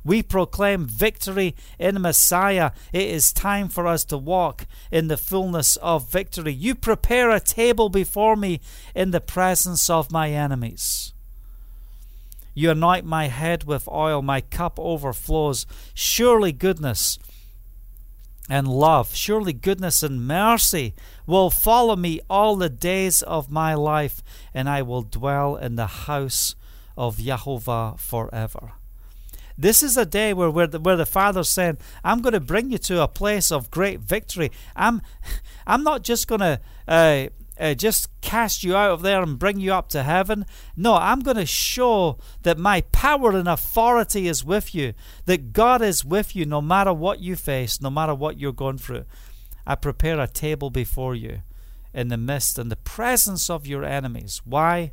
[0.08, 2.72] We proclaim victory in Messiah.
[2.93, 6.54] It is time for us to walk in the fullness of victory.
[6.54, 8.62] You prepare a table before me
[8.96, 11.12] in the presence of my enemies.
[12.54, 15.65] You anoint my head with oil, my cup overflows.
[15.93, 17.20] Surely goodness
[18.50, 24.24] and love, surely goodness and mercy will follow me all the days of my life,
[24.54, 26.56] and I will dwell in the house
[26.96, 28.77] of Jehovah forever.
[29.58, 32.72] This is a day where, where, the, where the Father's saying, I'm going to bring
[32.72, 34.52] you to a place of great victory.
[34.76, 35.02] I'm,
[35.67, 37.28] I'm not just going to uh,
[37.60, 40.46] uh, just cast you out of there and bring you up to heaven.
[40.76, 44.93] No, I'm going to show that my power and authority is with you,
[45.26, 48.78] that God is with you no matter what you face, no matter what you're going
[48.78, 49.06] through.
[49.65, 51.41] I prepare a table before you
[51.93, 54.41] in the midst and the presence of your enemies.
[54.46, 54.91] Why?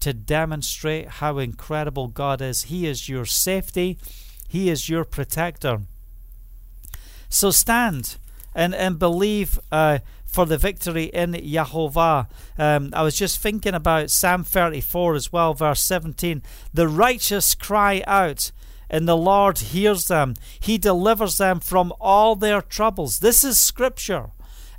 [0.00, 2.64] To demonstrate how incredible God is.
[2.64, 3.98] He is your safety,
[4.48, 5.82] He is your protector.
[7.28, 8.16] So stand
[8.54, 12.26] and, and believe uh, for the victory in Yahovah.
[12.58, 16.42] Um, I was just thinking about Psalm 34 as well, verse 17.
[16.72, 18.52] The righteous cry out,
[18.90, 20.34] and the Lord hears them.
[20.60, 23.20] He delivers them from all their troubles.
[23.20, 24.30] This is scripture.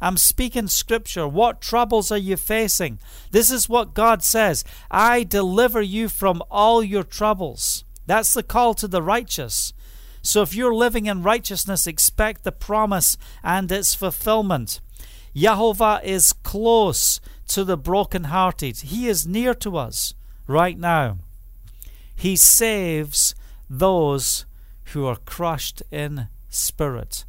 [0.02, 1.28] I'm speaking scripture.
[1.28, 3.00] What troubles are you facing?
[3.32, 7.86] This is what God says I deliver you from all your troubles.
[8.06, 9.74] That's the call to the righteous.
[10.22, 14.82] So if you're living in righteousness, expect the promise and its fulfillment.
[15.36, 18.78] Yahovah is close to the brokenhearted.
[18.78, 20.14] He is near to us
[20.48, 21.20] right now.
[22.16, 23.36] He saves
[23.70, 24.46] those
[24.94, 27.26] who are crushed in spirit.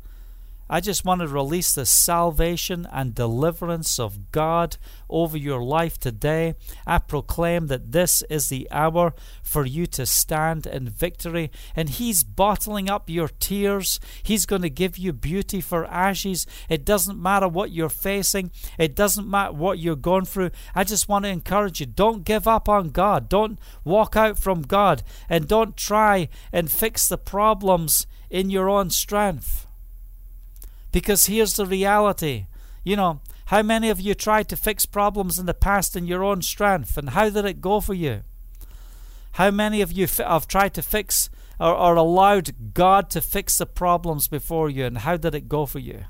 [0.68, 4.76] I just want to release the salvation and deliverance of God
[5.08, 6.54] over your life today.
[6.86, 11.50] I proclaim that this is the hour for you to stand in victory.
[11.76, 14.00] And He's bottling up your tears.
[14.22, 16.46] He's going to give you beauty for ashes.
[16.68, 20.50] It doesn't matter what you're facing, it doesn't matter what you're going through.
[20.74, 23.28] I just want to encourage you don't give up on God.
[23.28, 25.02] Don't walk out from God.
[25.28, 29.65] And don't try and fix the problems in your own strength.
[30.96, 32.46] Because here's the reality.
[32.82, 33.20] You know,
[33.52, 36.96] how many of you tried to fix problems in the past in your own strength,
[36.96, 38.22] and how did it go for you?
[39.32, 41.28] How many of you have tried to fix
[41.60, 45.66] or, or allowed God to fix the problems before you, and how did it go
[45.66, 46.06] for you?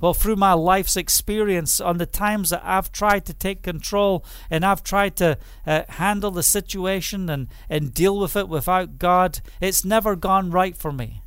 [0.00, 4.64] Well, through my life's experience, on the times that I've tried to take control and
[4.64, 9.84] I've tried to uh, handle the situation and, and deal with it without God, it's
[9.84, 11.22] never gone right for me.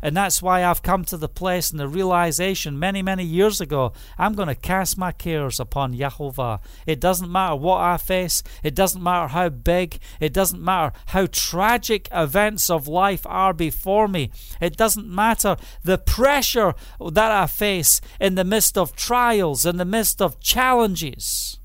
[0.00, 3.92] And that's why I've come to the place and the realization many, many years ago
[4.16, 6.60] I'm going to cast my cares upon Yahovah.
[6.86, 11.26] It doesn't matter what I face, it doesn't matter how big, it doesn't matter how
[11.26, 14.30] tragic events of life are before me,
[14.60, 19.84] it doesn't matter the pressure that I face in the midst of trials, in the
[19.84, 21.58] midst of challenges.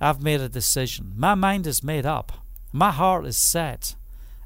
[0.00, 1.12] I've made a decision.
[1.16, 2.32] My mind is made up,
[2.72, 3.94] my heart is set.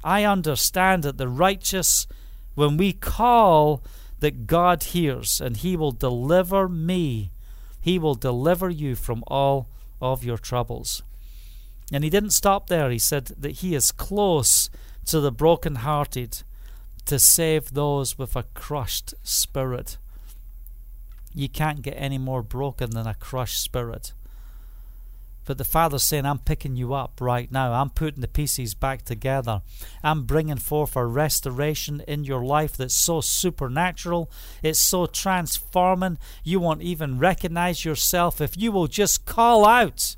[0.03, 2.07] I understand that the righteous
[2.59, 3.81] when we call
[4.19, 7.31] that God hears and He will deliver me,
[7.79, 9.69] He will deliver you from all
[10.01, 11.01] of your troubles.
[11.93, 12.89] And He didn't stop there.
[12.89, 14.69] He said that He is close
[15.05, 16.43] to the brokenhearted
[17.05, 19.97] to save those with a crushed spirit.
[21.33, 24.11] You can't get any more broken than a crushed spirit.
[25.49, 27.73] But the Father's saying, I'm picking you up right now.
[27.73, 29.63] I'm putting the pieces back together.
[30.03, 34.29] I'm bringing forth a restoration in your life that's so supernatural.
[34.61, 36.19] It's so transforming.
[36.43, 40.17] You won't even recognize yourself if you will just call out.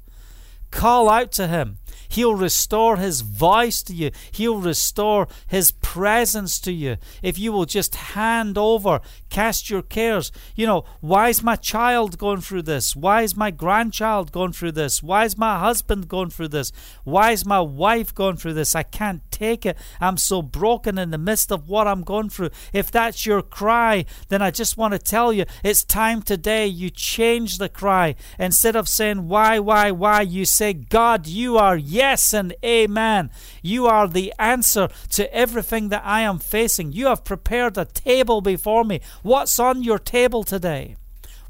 [0.70, 1.78] Call out to Him.
[2.08, 4.12] He'll restore His voice to you.
[4.32, 6.98] He'll restore His presence to you.
[7.22, 10.32] If you will just hand over, cast your cares.
[10.56, 12.96] You know, why is my child going through this?
[12.96, 15.02] Why is my grandchild going through this?
[15.02, 16.72] Why is my husband going through this?
[17.04, 18.76] Why is my wife going through this?
[18.76, 19.78] I can't take it.
[20.00, 22.52] I'm so broken in the midst of what I'm going through.
[22.74, 26.90] If that's your cry, then I just want to tell you it's time today you
[26.90, 28.16] change the cry.
[28.38, 33.30] Instead of saying, Why, why, why, you say, God, you are yes and amen.
[33.62, 36.94] You are the answer to everything that I am facing.
[36.94, 39.02] You have prepared a table before me.
[39.24, 40.96] What's on your table today?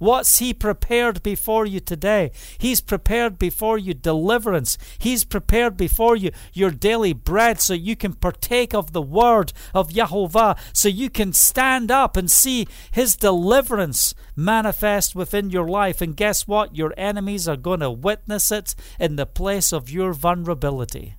[0.02, 2.32] What's He prepared before you today?
[2.58, 4.80] He's prepared before you deliverance.
[4.98, 9.92] He's prepared before you your daily bread so you can partake of the word of
[9.92, 16.02] Yahovah, so you can stand up and see His deliverance manifest within your life.
[16.02, 16.76] And guess what?
[16.76, 21.16] Your enemies are going to witness it in the place of your vulnerability.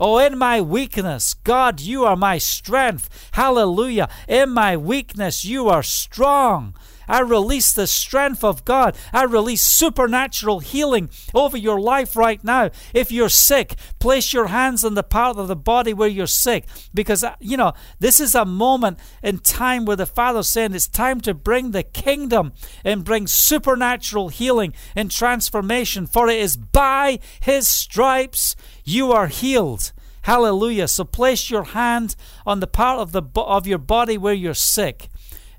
[0.00, 3.28] Oh, in my weakness, God, you are my strength.
[3.32, 4.08] Hallelujah.
[4.28, 6.76] In my weakness, you are strong.
[7.08, 8.96] I release the strength of God.
[9.12, 12.70] I release supernatural healing over your life right now.
[12.92, 16.64] If you're sick, place your hands on the part of the body where you're sick.
[16.92, 20.88] Because, uh, you know, this is a moment in time where the Father's saying it's
[20.88, 22.52] time to bring the kingdom
[22.84, 26.06] and bring supernatural healing and transformation.
[26.06, 29.92] For it is by His stripes you are healed.
[30.22, 30.88] Hallelujah.
[30.88, 35.08] So place your hand on the part of the of your body where you're sick.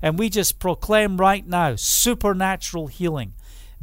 [0.02, 3.34] And we just proclaim right now supernatural healing.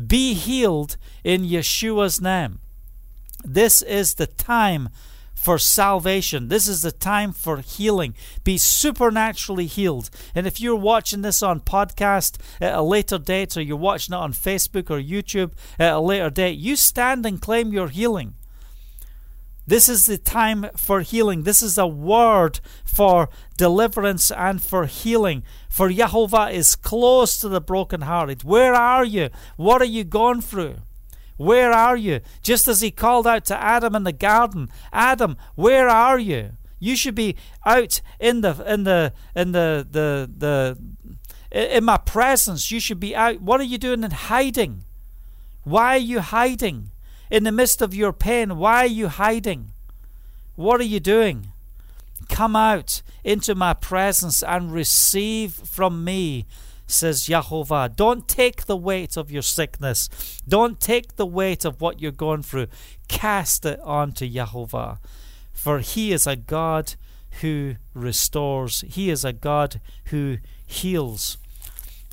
[0.05, 2.59] Be healed in Yeshua's name.
[3.43, 4.89] This is the time
[5.33, 6.49] for salvation.
[6.49, 8.15] This is the time for healing.
[8.43, 10.09] Be supernaturally healed.
[10.35, 14.17] And if you're watching this on podcast at a later date, or you're watching it
[14.17, 18.33] on Facebook or YouTube at a later date, you stand and claim your healing.
[19.67, 21.43] This is the time for healing.
[21.43, 23.27] This is a word for
[23.57, 25.43] deliverance and for healing.
[25.69, 28.45] For Jehovah is close to the brokenhearted.
[28.45, 29.29] Where are you?
[29.57, 30.77] What are you going through?
[31.35, 32.21] Where are you?
[32.41, 36.51] Just as he called out to Adam in the garden, Adam, where are you?
[36.79, 40.77] You should be out in the in the in the the the
[41.51, 42.71] in my presence.
[42.71, 43.41] You should be out.
[43.41, 44.85] What are you doing in hiding?
[45.63, 46.91] Why are you hiding?
[47.29, 49.71] In the midst of your pain, why are you hiding?
[50.55, 51.47] What are you doing?
[52.29, 56.45] Come out into my presence and receive from me,
[56.87, 57.91] says Jehovah.
[57.93, 60.09] Don't take the weight of your sickness.
[60.47, 62.67] Don't take the weight of what you're going through.
[63.07, 64.99] Cast it onto Jehovah.
[65.53, 66.95] For he is a God
[67.41, 71.37] who restores, he is a God who heals.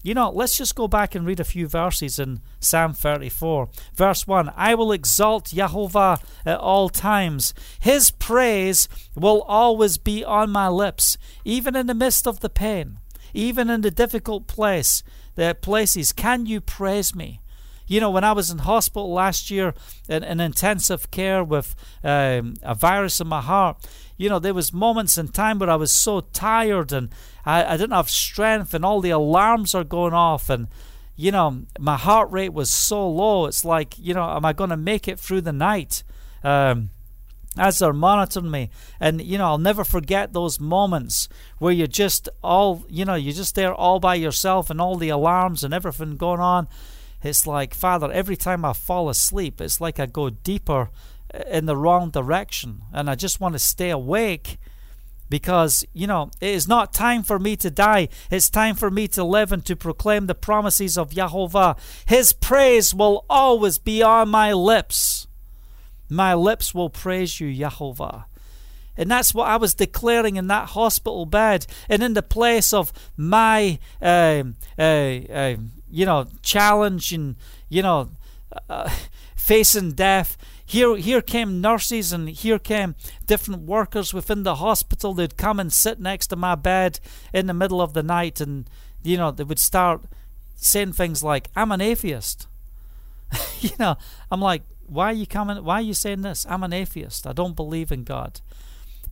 [0.04, 3.70] You know, let's just go back and read a few verses in Psalm 34.
[3.94, 7.54] Verse 1 I will exalt Jehovah at all times.
[7.80, 8.86] His praise
[9.16, 12.98] will always be on my lips, even in the midst of the pain,
[13.32, 15.02] even in the difficult place,
[15.36, 16.12] the places.
[16.12, 17.40] Can you praise me?
[17.86, 19.72] You know, when I was in hospital last year
[20.06, 23.78] in, in intensive care with um, a virus in my heart,
[24.16, 27.10] you know, there was moments in time where I was so tired and
[27.44, 30.68] I, I didn't have strength and all the alarms are going off and
[31.16, 33.46] you know my heart rate was so low.
[33.46, 36.02] It's like you know am i going to make it through the night?
[36.42, 36.90] Um,
[37.56, 38.70] as they're monitoring me.
[39.00, 43.34] And you know i'll never forget those moments where you're just all you know you're
[43.34, 46.68] just there all by yourself and all the alarms and everything going on.
[47.22, 50.90] It's like father every time i fall asleep it's like i go deeper
[51.48, 54.58] in the wrong direction and i just want to stay awake
[55.34, 58.08] because, you know, it is not time for me to die.
[58.30, 61.76] It's time for me to live and to proclaim the promises of Jehovah.
[62.06, 65.26] His praise will always be on my lips.
[66.08, 68.26] My lips will praise you, Jehovah.
[68.96, 72.92] And that's what I was declaring in that hospital bed and in the place of
[73.16, 74.44] my, uh,
[74.78, 75.56] uh, uh,
[75.90, 77.34] you know, challenge and,
[77.68, 78.10] you know,
[78.68, 78.88] uh,
[79.34, 82.94] facing death here, here came nurses and here came
[83.26, 85.12] different workers within the hospital.
[85.12, 87.00] They'd come and sit next to my bed
[87.32, 88.68] in the middle of the night, and
[89.02, 90.04] you know they would start
[90.56, 92.48] saying things like, "I'm an atheist."
[93.60, 93.96] you know,
[94.30, 95.62] I'm like, "Why are you coming?
[95.62, 96.46] Why are you saying this?
[96.48, 97.26] I'm an atheist.
[97.26, 98.40] I don't believe in God."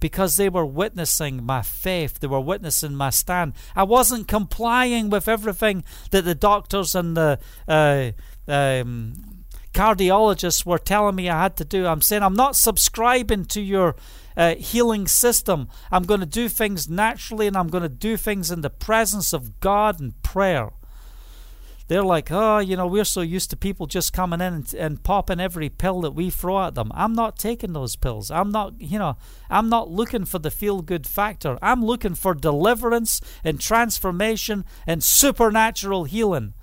[0.00, 3.52] Because they were witnessing my faith, they were witnessing my stand.
[3.76, 7.38] I wasn't complying with everything that the doctors and the
[7.68, 8.10] uh,
[8.48, 9.41] um,
[9.72, 11.86] cardiologists were telling me I had to do.
[11.86, 13.96] I'm saying I'm not subscribing to your
[14.36, 15.68] uh, healing system.
[15.90, 19.32] I'm going to do things naturally and I'm going to do things in the presence
[19.32, 20.70] of God and prayer.
[21.88, 25.02] They're like, oh, you know, we're so used to people just coming in and, and
[25.02, 26.90] popping every pill that we throw at them.
[26.94, 28.30] I'm not taking those pills.
[28.30, 29.16] I'm not, you know,
[29.50, 31.58] I'm not looking for the feel good factor.
[31.60, 36.54] I'm looking for deliverance and transformation and supernatural healing.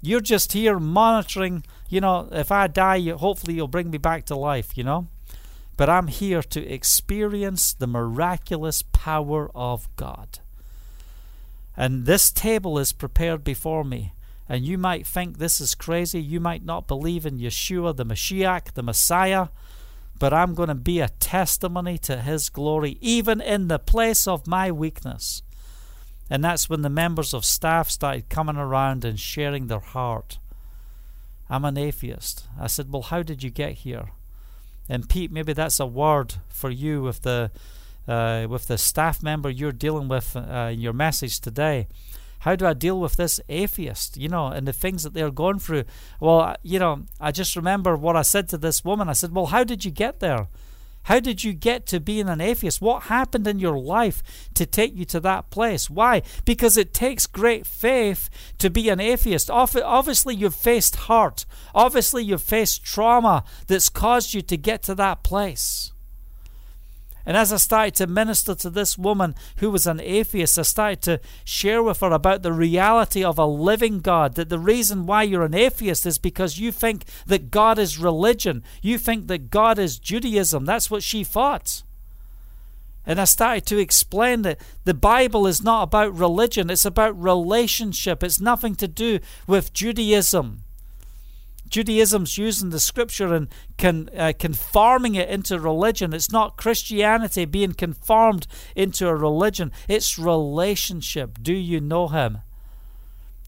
[0.00, 4.36] You're just here monitoring you know, if I die, hopefully you'll bring me back to
[4.36, 5.08] life, you know?
[5.76, 10.38] But I'm here to experience the miraculous power of God.
[11.76, 14.14] And this table is prepared before me.
[14.48, 16.20] And you might think this is crazy.
[16.20, 19.48] You might not believe in Yeshua, the Mashiach, the Messiah.
[20.18, 24.46] But I'm going to be a testimony to His glory, even in the place of
[24.46, 25.42] my weakness.
[26.30, 30.38] And that's when the members of staff started coming around and sharing their heart.
[31.48, 32.46] I'm an atheist.
[32.58, 34.10] I said, Well, how did you get here?
[34.88, 37.50] And Pete, maybe that's a word for you with the
[38.06, 41.88] uh, with the staff member you're dealing with uh, in your message today.
[42.40, 45.58] How do I deal with this atheist, you know, and the things that they're going
[45.58, 45.84] through?
[46.20, 49.08] Well, you know, I just remember what I said to this woman.
[49.08, 50.48] I said, Well, how did you get there?
[51.06, 52.80] How did you get to being an atheist?
[52.80, 54.22] What happened in your life
[54.54, 55.88] to take you to that place?
[55.88, 56.22] Why?
[56.44, 59.48] Because it takes great faith to be an atheist.
[59.48, 61.46] Obviously, you've faced hurt.
[61.74, 65.92] Obviously, you've faced trauma that's caused you to get to that place.
[67.26, 71.02] And as I started to minister to this woman who was an atheist, I started
[71.02, 74.36] to share with her about the reality of a living God.
[74.36, 78.62] That the reason why you're an atheist is because you think that God is religion.
[78.80, 80.64] You think that God is Judaism.
[80.64, 81.82] That's what she thought.
[83.04, 88.22] And I started to explain that the Bible is not about religion, it's about relationship.
[88.22, 90.62] It's nothing to do with Judaism.
[91.68, 93.48] Judaism's using the scripture and
[93.78, 96.12] con, uh, conforming it into religion.
[96.12, 101.38] It's not Christianity being conformed into a religion, it's relationship.
[101.42, 102.38] Do you know Him?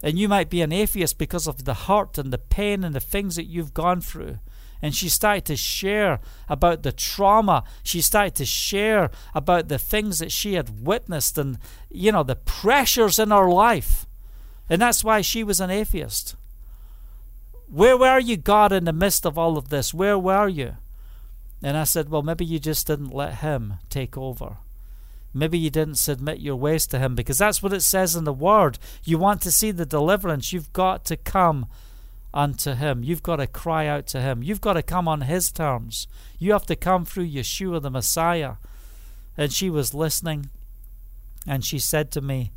[0.02, 3.00] And you might be an atheist because of the hurt and the pain and the
[3.00, 4.38] things that you've gone through.
[4.80, 7.64] And she started to share about the trauma.
[7.82, 11.58] She started to share about the things that she had witnessed and,
[11.90, 14.06] you know, the pressures in her life.
[14.70, 16.36] And that's why she was an atheist.
[17.70, 19.92] Where were you, God, in the midst of all of this?
[19.92, 20.76] Where were you?
[21.62, 24.56] And I said, Well, maybe you just didn't let Him take over.
[25.34, 28.32] Maybe you didn't submit your ways to Him because that's what it says in the
[28.32, 28.78] Word.
[29.04, 31.66] You want to see the deliverance, you've got to come
[32.32, 33.02] unto Him.
[33.02, 34.42] You've got to cry out to Him.
[34.42, 36.06] You've got to come on His terms.
[36.38, 38.54] You have to come through Yeshua the Messiah.
[39.36, 40.50] And she was listening,
[41.46, 42.50] and she said to me,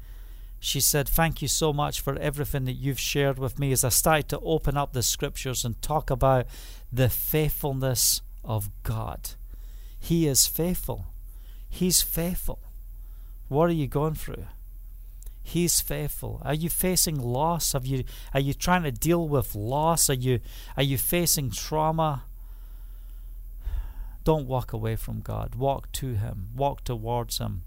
[0.64, 3.90] she said, Thank you so much for everything that you've shared with me as I
[3.90, 6.46] started to open up the scriptures and talk about
[6.94, 9.32] the faithfulness of God.
[10.00, 11.08] He is faithful.
[11.68, 12.60] He's faithful.
[13.48, 14.46] What are you going through?
[15.42, 16.40] He's faithful.
[16.46, 17.74] Are you facing loss?
[17.74, 20.12] Have you are you trying to deal with loss?
[20.12, 20.42] Are you
[20.78, 22.26] are you facing trauma?
[24.24, 25.56] Don't walk away from God.
[25.56, 26.50] Walk to him.
[26.56, 27.64] Walk towards him.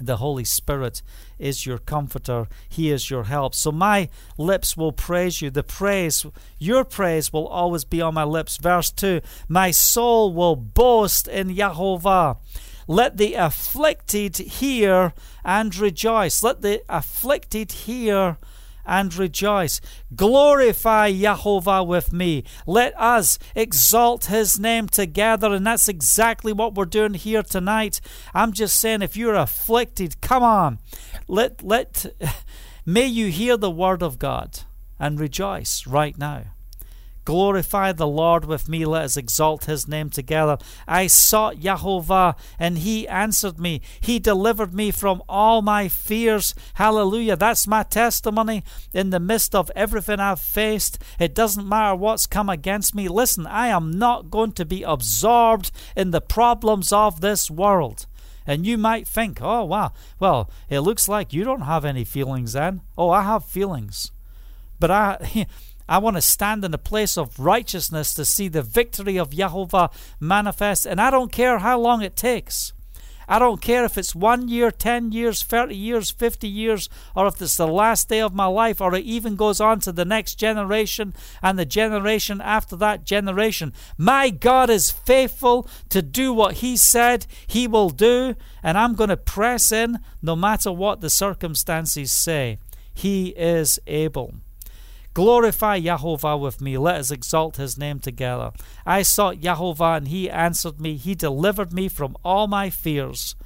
[0.00, 1.02] The Holy Spirit
[1.38, 2.48] is your comforter.
[2.68, 3.54] He is your help.
[3.54, 5.50] So my lips will praise you.
[5.50, 6.26] The praise,
[6.58, 8.56] your praise will always be on my lips.
[8.56, 12.38] Verse 2 My soul will boast in Jehovah.
[12.86, 15.14] Let the afflicted hear
[15.44, 16.42] and rejoice.
[16.42, 18.36] Let the afflicted hear
[18.86, 19.80] and rejoice.
[20.14, 22.44] Glorify Yahovah with me.
[22.66, 25.52] Let us exalt his name together.
[25.52, 28.00] And that's exactly what we're doing here tonight.
[28.34, 30.78] I'm just saying, if you're afflicted, come on.
[31.28, 32.06] Let, let,
[32.86, 34.60] may you hear the word of God
[34.98, 36.44] and rejoice right now.
[37.24, 38.84] Glorify the Lord with me.
[38.84, 40.58] Let us exalt his name together.
[40.86, 43.80] I sought Yahovah, and he answered me.
[44.00, 46.54] He delivered me from all my fears.
[46.74, 47.36] Hallelujah.
[47.36, 48.62] That's my testimony
[48.92, 50.98] in the midst of everything I've faced.
[51.18, 53.08] It doesn't matter what's come against me.
[53.08, 58.06] Listen, I am not going to be absorbed in the problems of this world.
[58.46, 62.52] And you might think, oh, wow, well, it looks like you don't have any feelings
[62.52, 62.82] then.
[62.98, 64.12] Oh, I have feelings.
[64.78, 65.46] But I.
[65.88, 69.90] I want to stand in the place of righteousness to see the victory of Jehovah
[70.18, 72.72] manifest, and I don't care how long it takes.
[73.28, 77.40] I don't care if it's one year, 10 years, 30 years, 50 years, or if
[77.40, 80.34] it's the last day of my life, or it even goes on to the next
[80.34, 83.72] generation and the generation after that generation.
[83.96, 89.10] My God is faithful to do what He said He will do, and I'm going
[89.10, 92.58] to press in no matter what the circumstances say.
[92.92, 94.34] He is able.
[95.14, 96.76] Glorify Yahovah with me.
[96.76, 98.50] Let us exalt his name together.
[98.84, 100.96] I sought Yahovah, and he answered me.
[100.96, 103.36] He delivered me from all my fears.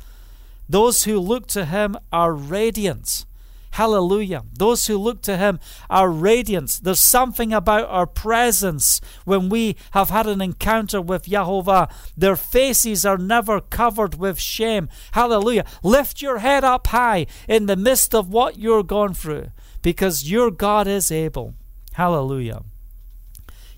[0.66, 3.26] Those who look to him are radiant.
[3.72, 4.44] Hallelujah.
[4.56, 5.60] Those who look to him
[5.90, 6.80] are radiant.
[6.82, 11.88] There's something about our presence when we have had an encounter with Jehovah.
[12.16, 14.88] Their faces are never covered with shame.
[15.12, 15.64] Hallelujah.
[15.82, 19.48] Lift your head up high in the midst of what you're going through
[19.82, 21.54] because your God is able.
[21.99, 22.62] Hallelujah.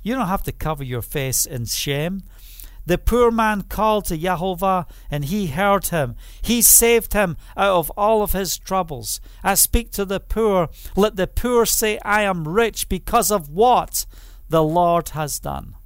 [0.02, 2.22] You don't have to cover your face in shame.
[2.84, 6.16] The poor man called to Jehovah, and he heard him.
[6.42, 9.22] He saved him out of all of his troubles.
[9.42, 10.68] I speak to the poor.
[10.94, 14.04] Let the poor say, I am rich because of what
[14.50, 15.76] the Lord has done.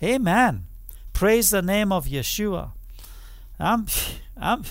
[0.00, 0.66] Amen.
[1.12, 2.70] Praise the name of Yeshua.
[3.58, 3.86] I'm,
[4.36, 4.62] I'm,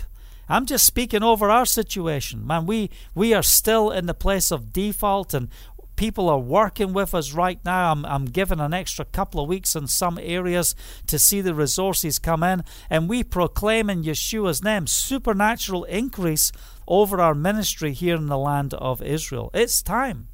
[0.48, 2.48] I'm just speaking over our situation.
[2.48, 5.50] Man, we, we are still in the place of default and
[5.96, 7.92] people are working with us right now.
[7.92, 10.76] I'm, I'm given an extra couple of weeks in some areas
[11.08, 12.64] to see the resources come in.
[12.90, 16.52] And we proclaim in Yeshua's name supernatural increase
[16.88, 19.50] over our ministry here in the land of Israel.
[19.54, 20.28] It's time.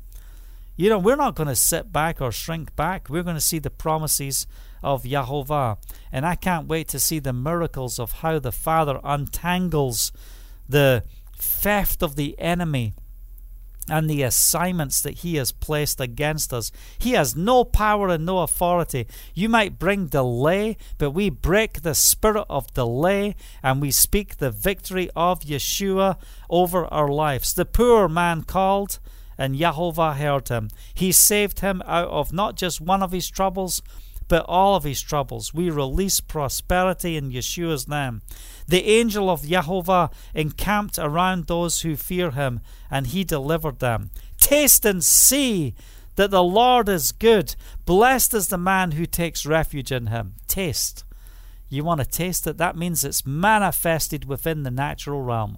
[0.75, 3.09] You know, we're not going to sit back or shrink back.
[3.09, 4.47] We're going to see the promises
[4.81, 5.77] of Yahovah.
[6.11, 10.11] And I can't wait to see the miracles of how the Father untangles
[10.67, 11.03] the
[11.37, 12.93] theft of the enemy
[13.89, 16.71] and the assignments that he has placed against us.
[16.99, 19.07] He has no power and no authority.
[19.33, 24.51] You might bring delay, but we break the spirit of delay and we speak the
[24.51, 26.17] victory of Yeshua
[26.49, 27.53] over our lives.
[27.53, 28.99] The poor man called,
[29.37, 30.69] and Jehovah heard him.
[30.93, 33.81] He saved him out of not just one of his troubles,
[34.31, 35.53] but all of his troubles.
[35.53, 38.21] We release prosperity in Yeshua's name.
[38.65, 44.09] The angel of Jehovah encamped around those who fear him, and he delivered them.
[44.37, 45.75] Taste and see
[46.15, 47.55] that the Lord is good.
[47.83, 50.35] Blessed is the man who takes refuge in him.
[50.47, 51.03] Taste.
[51.67, 52.57] You want to taste it?
[52.57, 55.57] That means it's manifested within the natural realm.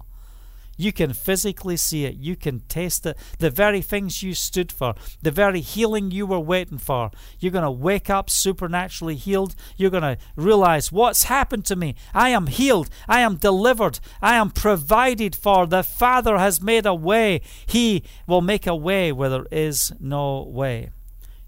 [0.76, 2.16] You can physically see it.
[2.16, 3.16] You can taste it.
[3.38, 7.10] The very things you stood for, the very healing you were waiting for.
[7.38, 9.54] You're going to wake up supernaturally healed.
[9.76, 11.94] You're going to realize what's happened to me.
[12.12, 12.90] I am healed.
[13.08, 14.00] I am delivered.
[14.20, 15.66] I am provided for.
[15.66, 17.40] The Father has made a way.
[17.66, 20.90] He will make a way where there is no way.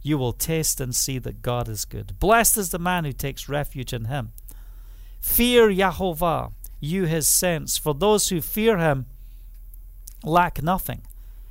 [0.02, 2.18] You will taste and see that God is good.
[2.20, 4.30] Blessed is the man who takes refuge in him.
[5.20, 9.06] Fear Yahovah, you his saints, for those who fear him
[10.24, 11.02] lack nothing.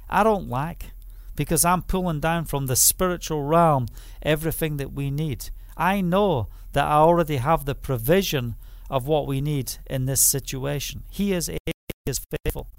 [0.10, 0.92] I don't lack
[1.36, 3.88] because I'm pulling down from the spiritual realm
[4.22, 5.50] everything that we need.
[5.76, 8.56] I know that I already have the provision
[8.90, 11.04] of what we need in this situation.
[11.10, 11.58] He is, he
[12.06, 12.70] is faithful.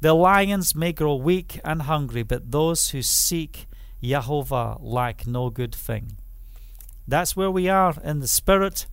[0.00, 3.66] The lions may grow weak and hungry, but those who seek
[4.02, 6.18] Jehovah lack no good thing.
[7.08, 8.86] That's where we are in the spirit,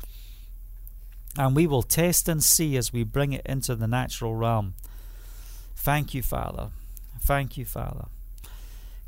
[1.38, 4.74] and we will taste and see as we bring it into the natural realm.
[5.86, 6.70] Thank you, Father.
[7.22, 8.06] Thank you, Father.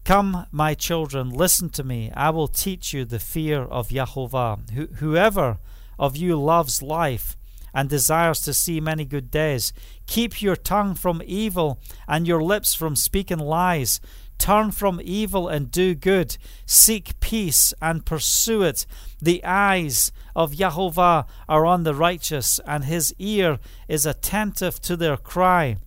[0.05, 2.11] Come, my children, listen to me.
[2.15, 4.91] I will teach you the fear of Yahovah.
[4.99, 5.57] whoever
[5.97, 7.36] of you loves life
[7.73, 9.73] and desires to see many good days,
[10.05, 13.99] keep your tongue from evil and your lips from speaking lies.
[14.38, 16.38] Turn from evil and do good.
[16.67, 18.86] Seek peace and pursue it.
[19.19, 23.57] The eyes of Yahovah are on the righteous, and his ear
[23.88, 25.78] is attentive to their cry.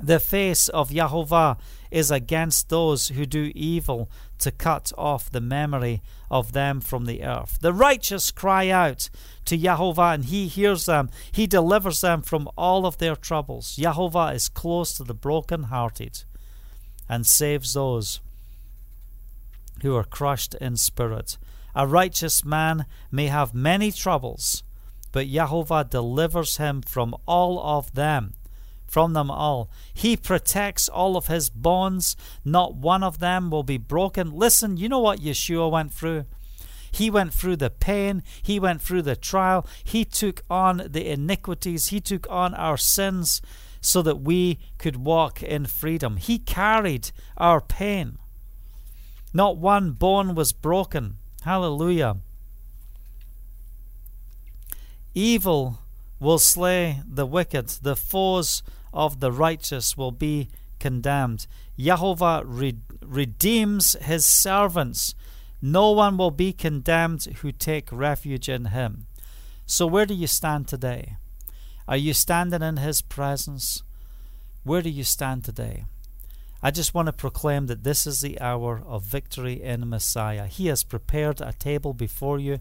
[0.00, 1.58] The face of Yahovah
[1.90, 7.24] is against those who do evil to cut off the memory of them from the
[7.24, 7.58] earth.
[7.60, 9.10] The righteous cry out
[9.46, 11.10] to Yahovah and he hears them.
[11.32, 13.76] He delivers them from all of their troubles.
[13.76, 16.22] Yahovah is close to the broken-hearted
[17.08, 18.20] and saves those
[19.82, 21.38] who are crushed in spirit.
[21.74, 24.62] A righteous man may have many troubles,
[25.10, 28.34] but Yahovah delivers him from all of them
[28.88, 29.70] from them all.
[29.94, 32.16] He protects all of his bonds.
[32.44, 34.32] Not one of them will be broken.
[34.32, 36.24] Listen, you know what Yeshua went through?
[36.90, 38.22] He went through the pain.
[38.42, 39.66] He went through the trial.
[39.84, 41.88] He took on the iniquities.
[41.88, 43.42] He took on our sins
[43.80, 46.16] so that we could walk in freedom.
[46.16, 48.18] He carried our pain.
[49.34, 51.18] Not one bone was broken.
[51.42, 52.16] Hallelujah.
[55.14, 55.78] Evil
[56.18, 57.68] will slay the wicked.
[57.82, 58.62] The foes
[58.92, 61.46] of the righteous will be condemned.
[61.78, 65.14] Jehovah re- redeems his servants.
[65.60, 69.06] No one will be condemned who take refuge in him.
[69.66, 71.16] So, where do you stand today?
[71.86, 73.82] Are you standing in his presence?
[74.62, 75.84] Where do you stand today?
[76.62, 80.46] I just want to proclaim that this is the hour of victory in Messiah.
[80.46, 82.58] He has prepared a table before you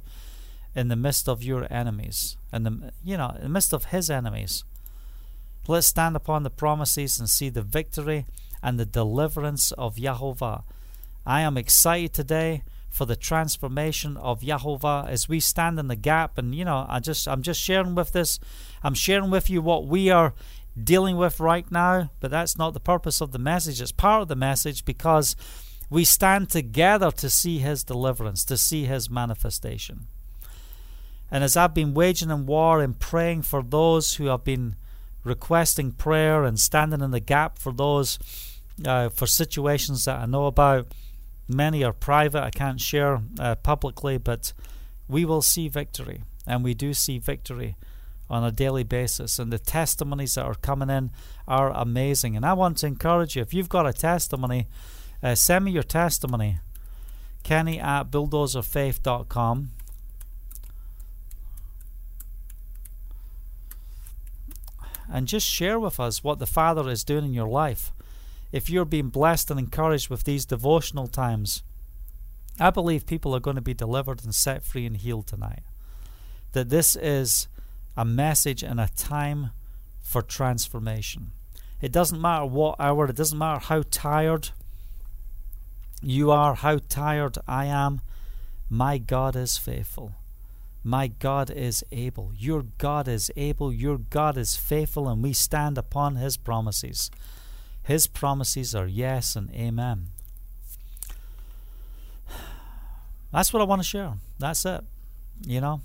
[0.75, 4.09] in the midst of your enemies, in the you know, in the midst of his
[4.09, 4.63] enemies.
[5.69, 8.25] Let's stand upon the promises and see the victory
[8.63, 10.63] and the deliverance of Yahovah.
[11.25, 16.37] I am excited today for the transformation of Yahovah as we stand in the gap.
[16.37, 18.39] And you know, I just I'm just sharing with this.
[18.81, 20.33] I'm sharing with you what we are
[20.81, 23.81] dealing with right now, but that's not the purpose of the message.
[23.81, 25.35] It's part of the message because
[25.89, 30.07] we stand together to see his deliverance, to see his manifestation.
[31.29, 34.75] And as I've been waging in war and praying for those who have been
[35.23, 38.19] requesting prayer and standing in the gap for those
[38.85, 40.93] uh, for situations that I know about.
[41.47, 44.53] Many are private, I can't share uh, publicly, but
[45.07, 47.77] we will see victory, and we do see victory
[48.29, 49.39] on a daily basis.
[49.39, 51.11] And the testimonies that are coming in
[51.47, 52.35] are amazing.
[52.35, 54.67] And I want to encourage you if you've got a testimony,
[55.23, 56.59] uh, send me your testimony.
[57.43, 59.69] Kenny at bulldozerfaith.com.
[65.11, 67.91] and just share with us what the Father is doing in your life.
[68.51, 71.63] If you're being blessed and encouraged with these devotional times,
[72.59, 75.63] I believe people are going to be delivered and set free and healed tonight.
[76.53, 77.47] That this is
[77.95, 79.51] a message and a time
[80.01, 81.31] for transformation.
[81.81, 84.49] It doesn't matter what hour, it doesn't matter how tired
[86.01, 88.01] you are, how tired I am.
[88.69, 90.13] My God is faithful.
[90.87, 92.31] My God is able.
[92.37, 93.73] Your God is able.
[93.73, 97.11] Your God is faithful, and we stand upon His promises.
[97.83, 100.07] His promises are yes and amen.
[103.33, 104.13] That's what I want to share.
[104.39, 104.81] That's it.
[105.45, 105.81] You know,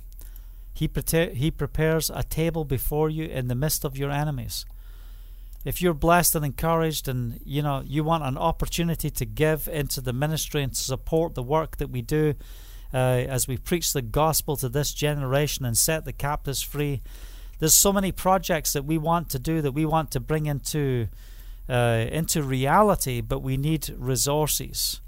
[0.73, 4.65] He, pre- he prepares a table before you in the midst of your enemies.
[5.65, 10.01] if you're blessed and encouraged and you know you want an opportunity to give into
[10.01, 12.35] the ministry and to support the work that we do
[12.93, 17.03] uh, as we preach the gospel to this generation and set the captives free
[17.59, 21.09] there's so many projects that we want to do that we want to bring into
[21.69, 25.01] uh, into reality but we need resources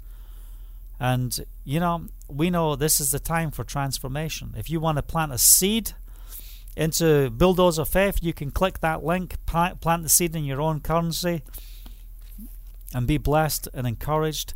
[0.99, 5.03] and you know we know this is the time for transformation if you want to
[5.03, 5.93] plant a seed
[6.75, 10.81] into Bulldozer of Faith, you can click that link, plant the seed in your own
[10.81, 11.41] currency,
[12.93, 14.53] and be blessed and encouraged.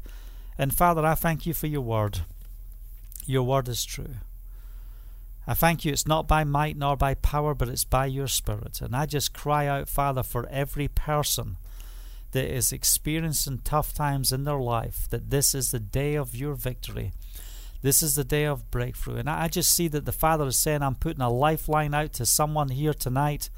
[0.58, 2.22] And Father, I thank you for your word.
[3.30, 4.16] Your word is true.
[5.46, 8.82] I thank you, it's not by might nor by power, but it's by your Spirit.
[8.82, 11.58] And I just cry out, Father, for every person
[12.32, 16.56] that is experiencing tough times in their life, that this is the day of your
[16.56, 17.12] victory.
[17.84, 19.18] This is the day of breakthrough.
[19.18, 22.26] And I just see that the Father is saying, I'm putting a lifeline out to
[22.26, 23.52] someone here tonight,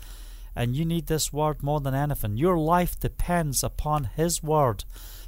[0.54, 2.36] and you need this word more than anything.
[2.36, 4.84] Your life depends upon His word.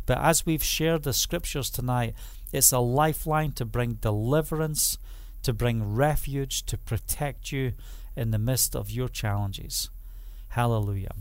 [0.06, 2.14] But as we've shared the scriptures tonight,
[2.54, 4.98] it's a lifeline to bring deliverance,
[5.42, 7.74] to bring refuge, to protect you
[8.16, 9.90] in the midst of your challenges.
[10.50, 11.16] Hallelujah.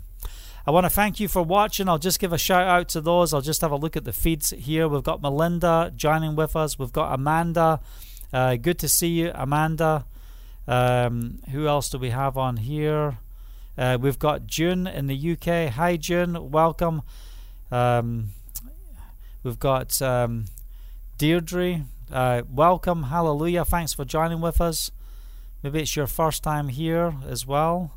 [0.66, 1.88] I want to thank you for watching.
[1.88, 3.32] I'll just give a shout out to those.
[3.32, 4.86] I'll just have a look at the feeds here.
[4.86, 6.78] We've got Melinda joining with us.
[6.78, 7.80] We've got Amanda.
[8.32, 10.04] Uh, good to see you, Amanda.
[10.68, 13.18] Um, who else do we have on here?
[13.76, 15.72] Uh, we've got June in the UK.
[15.72, 16.50] Hi, June.
[16.50, 17.02] Welcome.
[17.70, 18.28] Um,
[19.42, 20.44] we've got um,
[21.22, 21.84] Deirdre.
[22.10, 23.04] Uh, welcome.
[23.04, 23.64] Hallelujah.
[23.64, 24.90] Thanks for joining with us.
[25.62, 27.92] Maybe it's your first time here as well.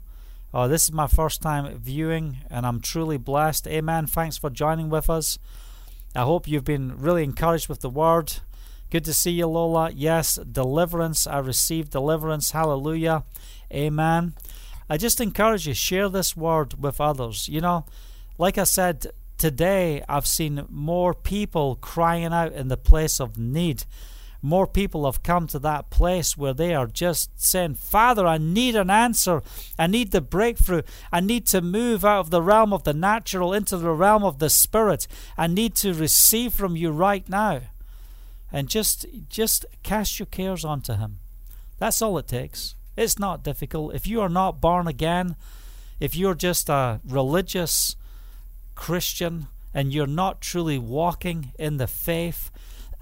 [0.54, 3.68] Oh, this is my first time viewing, and I'm truly blessed.
[3.68, 4.06] Amen.
[4.06, 5.40] Thanks for joining with us.
[6.16, 8.32] I hope you've been really encouraged with the word.
[8.92, 9.90] Good to see you, Lola.
[9.90, 11.26] Yes, deliverance.
[11.26, 12.52] I received deliverance.
[12.52, 13.24] Hallelujah.
[13.74, 14.36] Amen.
[14.88, 17.50] I just encourage you, share this word with others.
[17.50, 17.88] You know,
[18.38, 19.08] like I said,
[19.38, 23.84] today I've seen more people crying out in the place of need
[24.46, 28.76] more people have come to that place where they are just saying, Father, I need
[28.76, 29.42] an answer.
[29.78, 30.84] I need the breakthrough.
[31.12, 34.38] I need to move out of the realm of the natural into the realm of
[34.38, 35.08] the spirit.
[35.36, 37.62] I need to receive from you right now.
[38.52, 41.18] And just just cast your cares onto him.
[41.80, 42.76] That's all it takes.
[42.96, 43.96] It's not difficult.
[43.96, 45.36] If you are not born again,
[46.00, 47.96] if you're just a religious
[48.76, 52.52] Christian and you're not truly walking in the faith,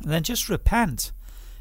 [0.00, 1.12] then just repent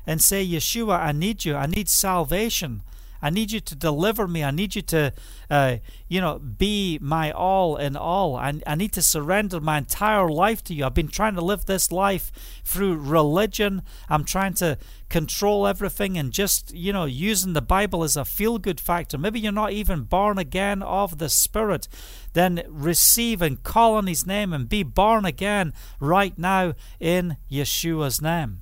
[0.05, 1.55] and say, Yeshua, I need you.
[1.55, 2.81] I need salvation.
[3.23, 4.43] I need you to deliver me.
[4.43, 5.13] I need you to,
[5.49, 5.77] uh,
[6.09, 8.35] you know, be my all in all.
[8.35, 10.85] I, I need to surrender my entire life to you.
[10.85, 12.33] I've been trying to live this life
[12.65, 13.81] through religion.
[14.09, 18.57] I'm trying to control everything and just, you know, using the Bible as a feel
[18.57, 19.17] good factor.
[19.17, 21.87] Maybe you're not even born again of the Spirit.
[22.33, 25.71] Then receive and call on His name and be born again
[26.01, 28.59] right now in Yeshua's name.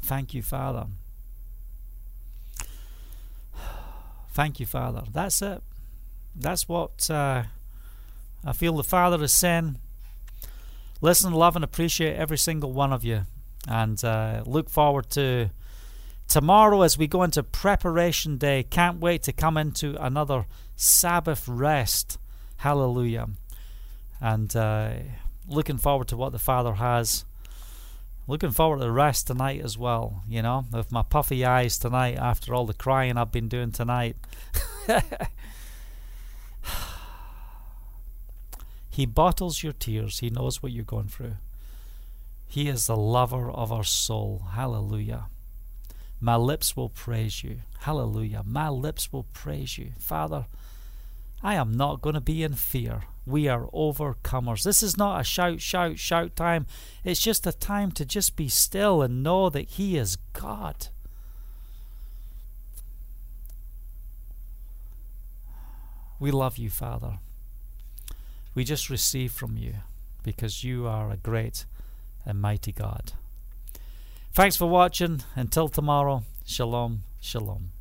[0.00, 0.86] Thank you, Father.
[4.38, 5.02] Thank you, Father.
[5.12, 5.64] That's it.
[6.32, 7.42] That's what uh,
[8.44, 9.80] I feel the Father is saying.
[11.00, 13.22] Listen, love, and appreciate every single one of you.
[13.66, 15.50] And uh, look forward to
[16.28, 18.62] tomorrow as we go into preparation day.
[18.62, 22.16] Can't wait to come into another Sabbath rest.
[22.58, 23.30] Hallelujah.
[24.20, 24.92] And uh,
[25.48, 27.24] looking forward to what the Father has
[28.28, 30.22] looking forward to the rest tonight as well.
[30.28, 34.14] You know, with my puffy eyes tonight after all the crying I've been doing tonight.
[38.90, 40.20] he bottles your tears.
[40.20, 41.38] He knows what you're going through.
[42.46, 44.44] He is the lover of our soul.
[44.52, 45.26] Hallelujah.
[46.20, 47.58] My lips will praise you.
[47.80, 48.42] Hallelujah.
[48.44, 49.92] My lips will praise you.
[49.98, 50.46] Father,
[51.42, 53.04] I am not going to be in fear.
[53.28, 54.62] We are overcomers.
[54.62, 56.66] This is not a shout, shout, shout time.
[57.04, 60.88] It's just a time to just be still and know that He is God.
[66.18, 67.18] We love you, Father.
[68.54, 69.74] We just receive from you
[70.22, 71.66] because you are a great
[72.24, 73.12] and mighty God.
[74.32, 75.22] Thanks for watching.
[75.36, 77.72] Until tomorrow, shalom, shalom.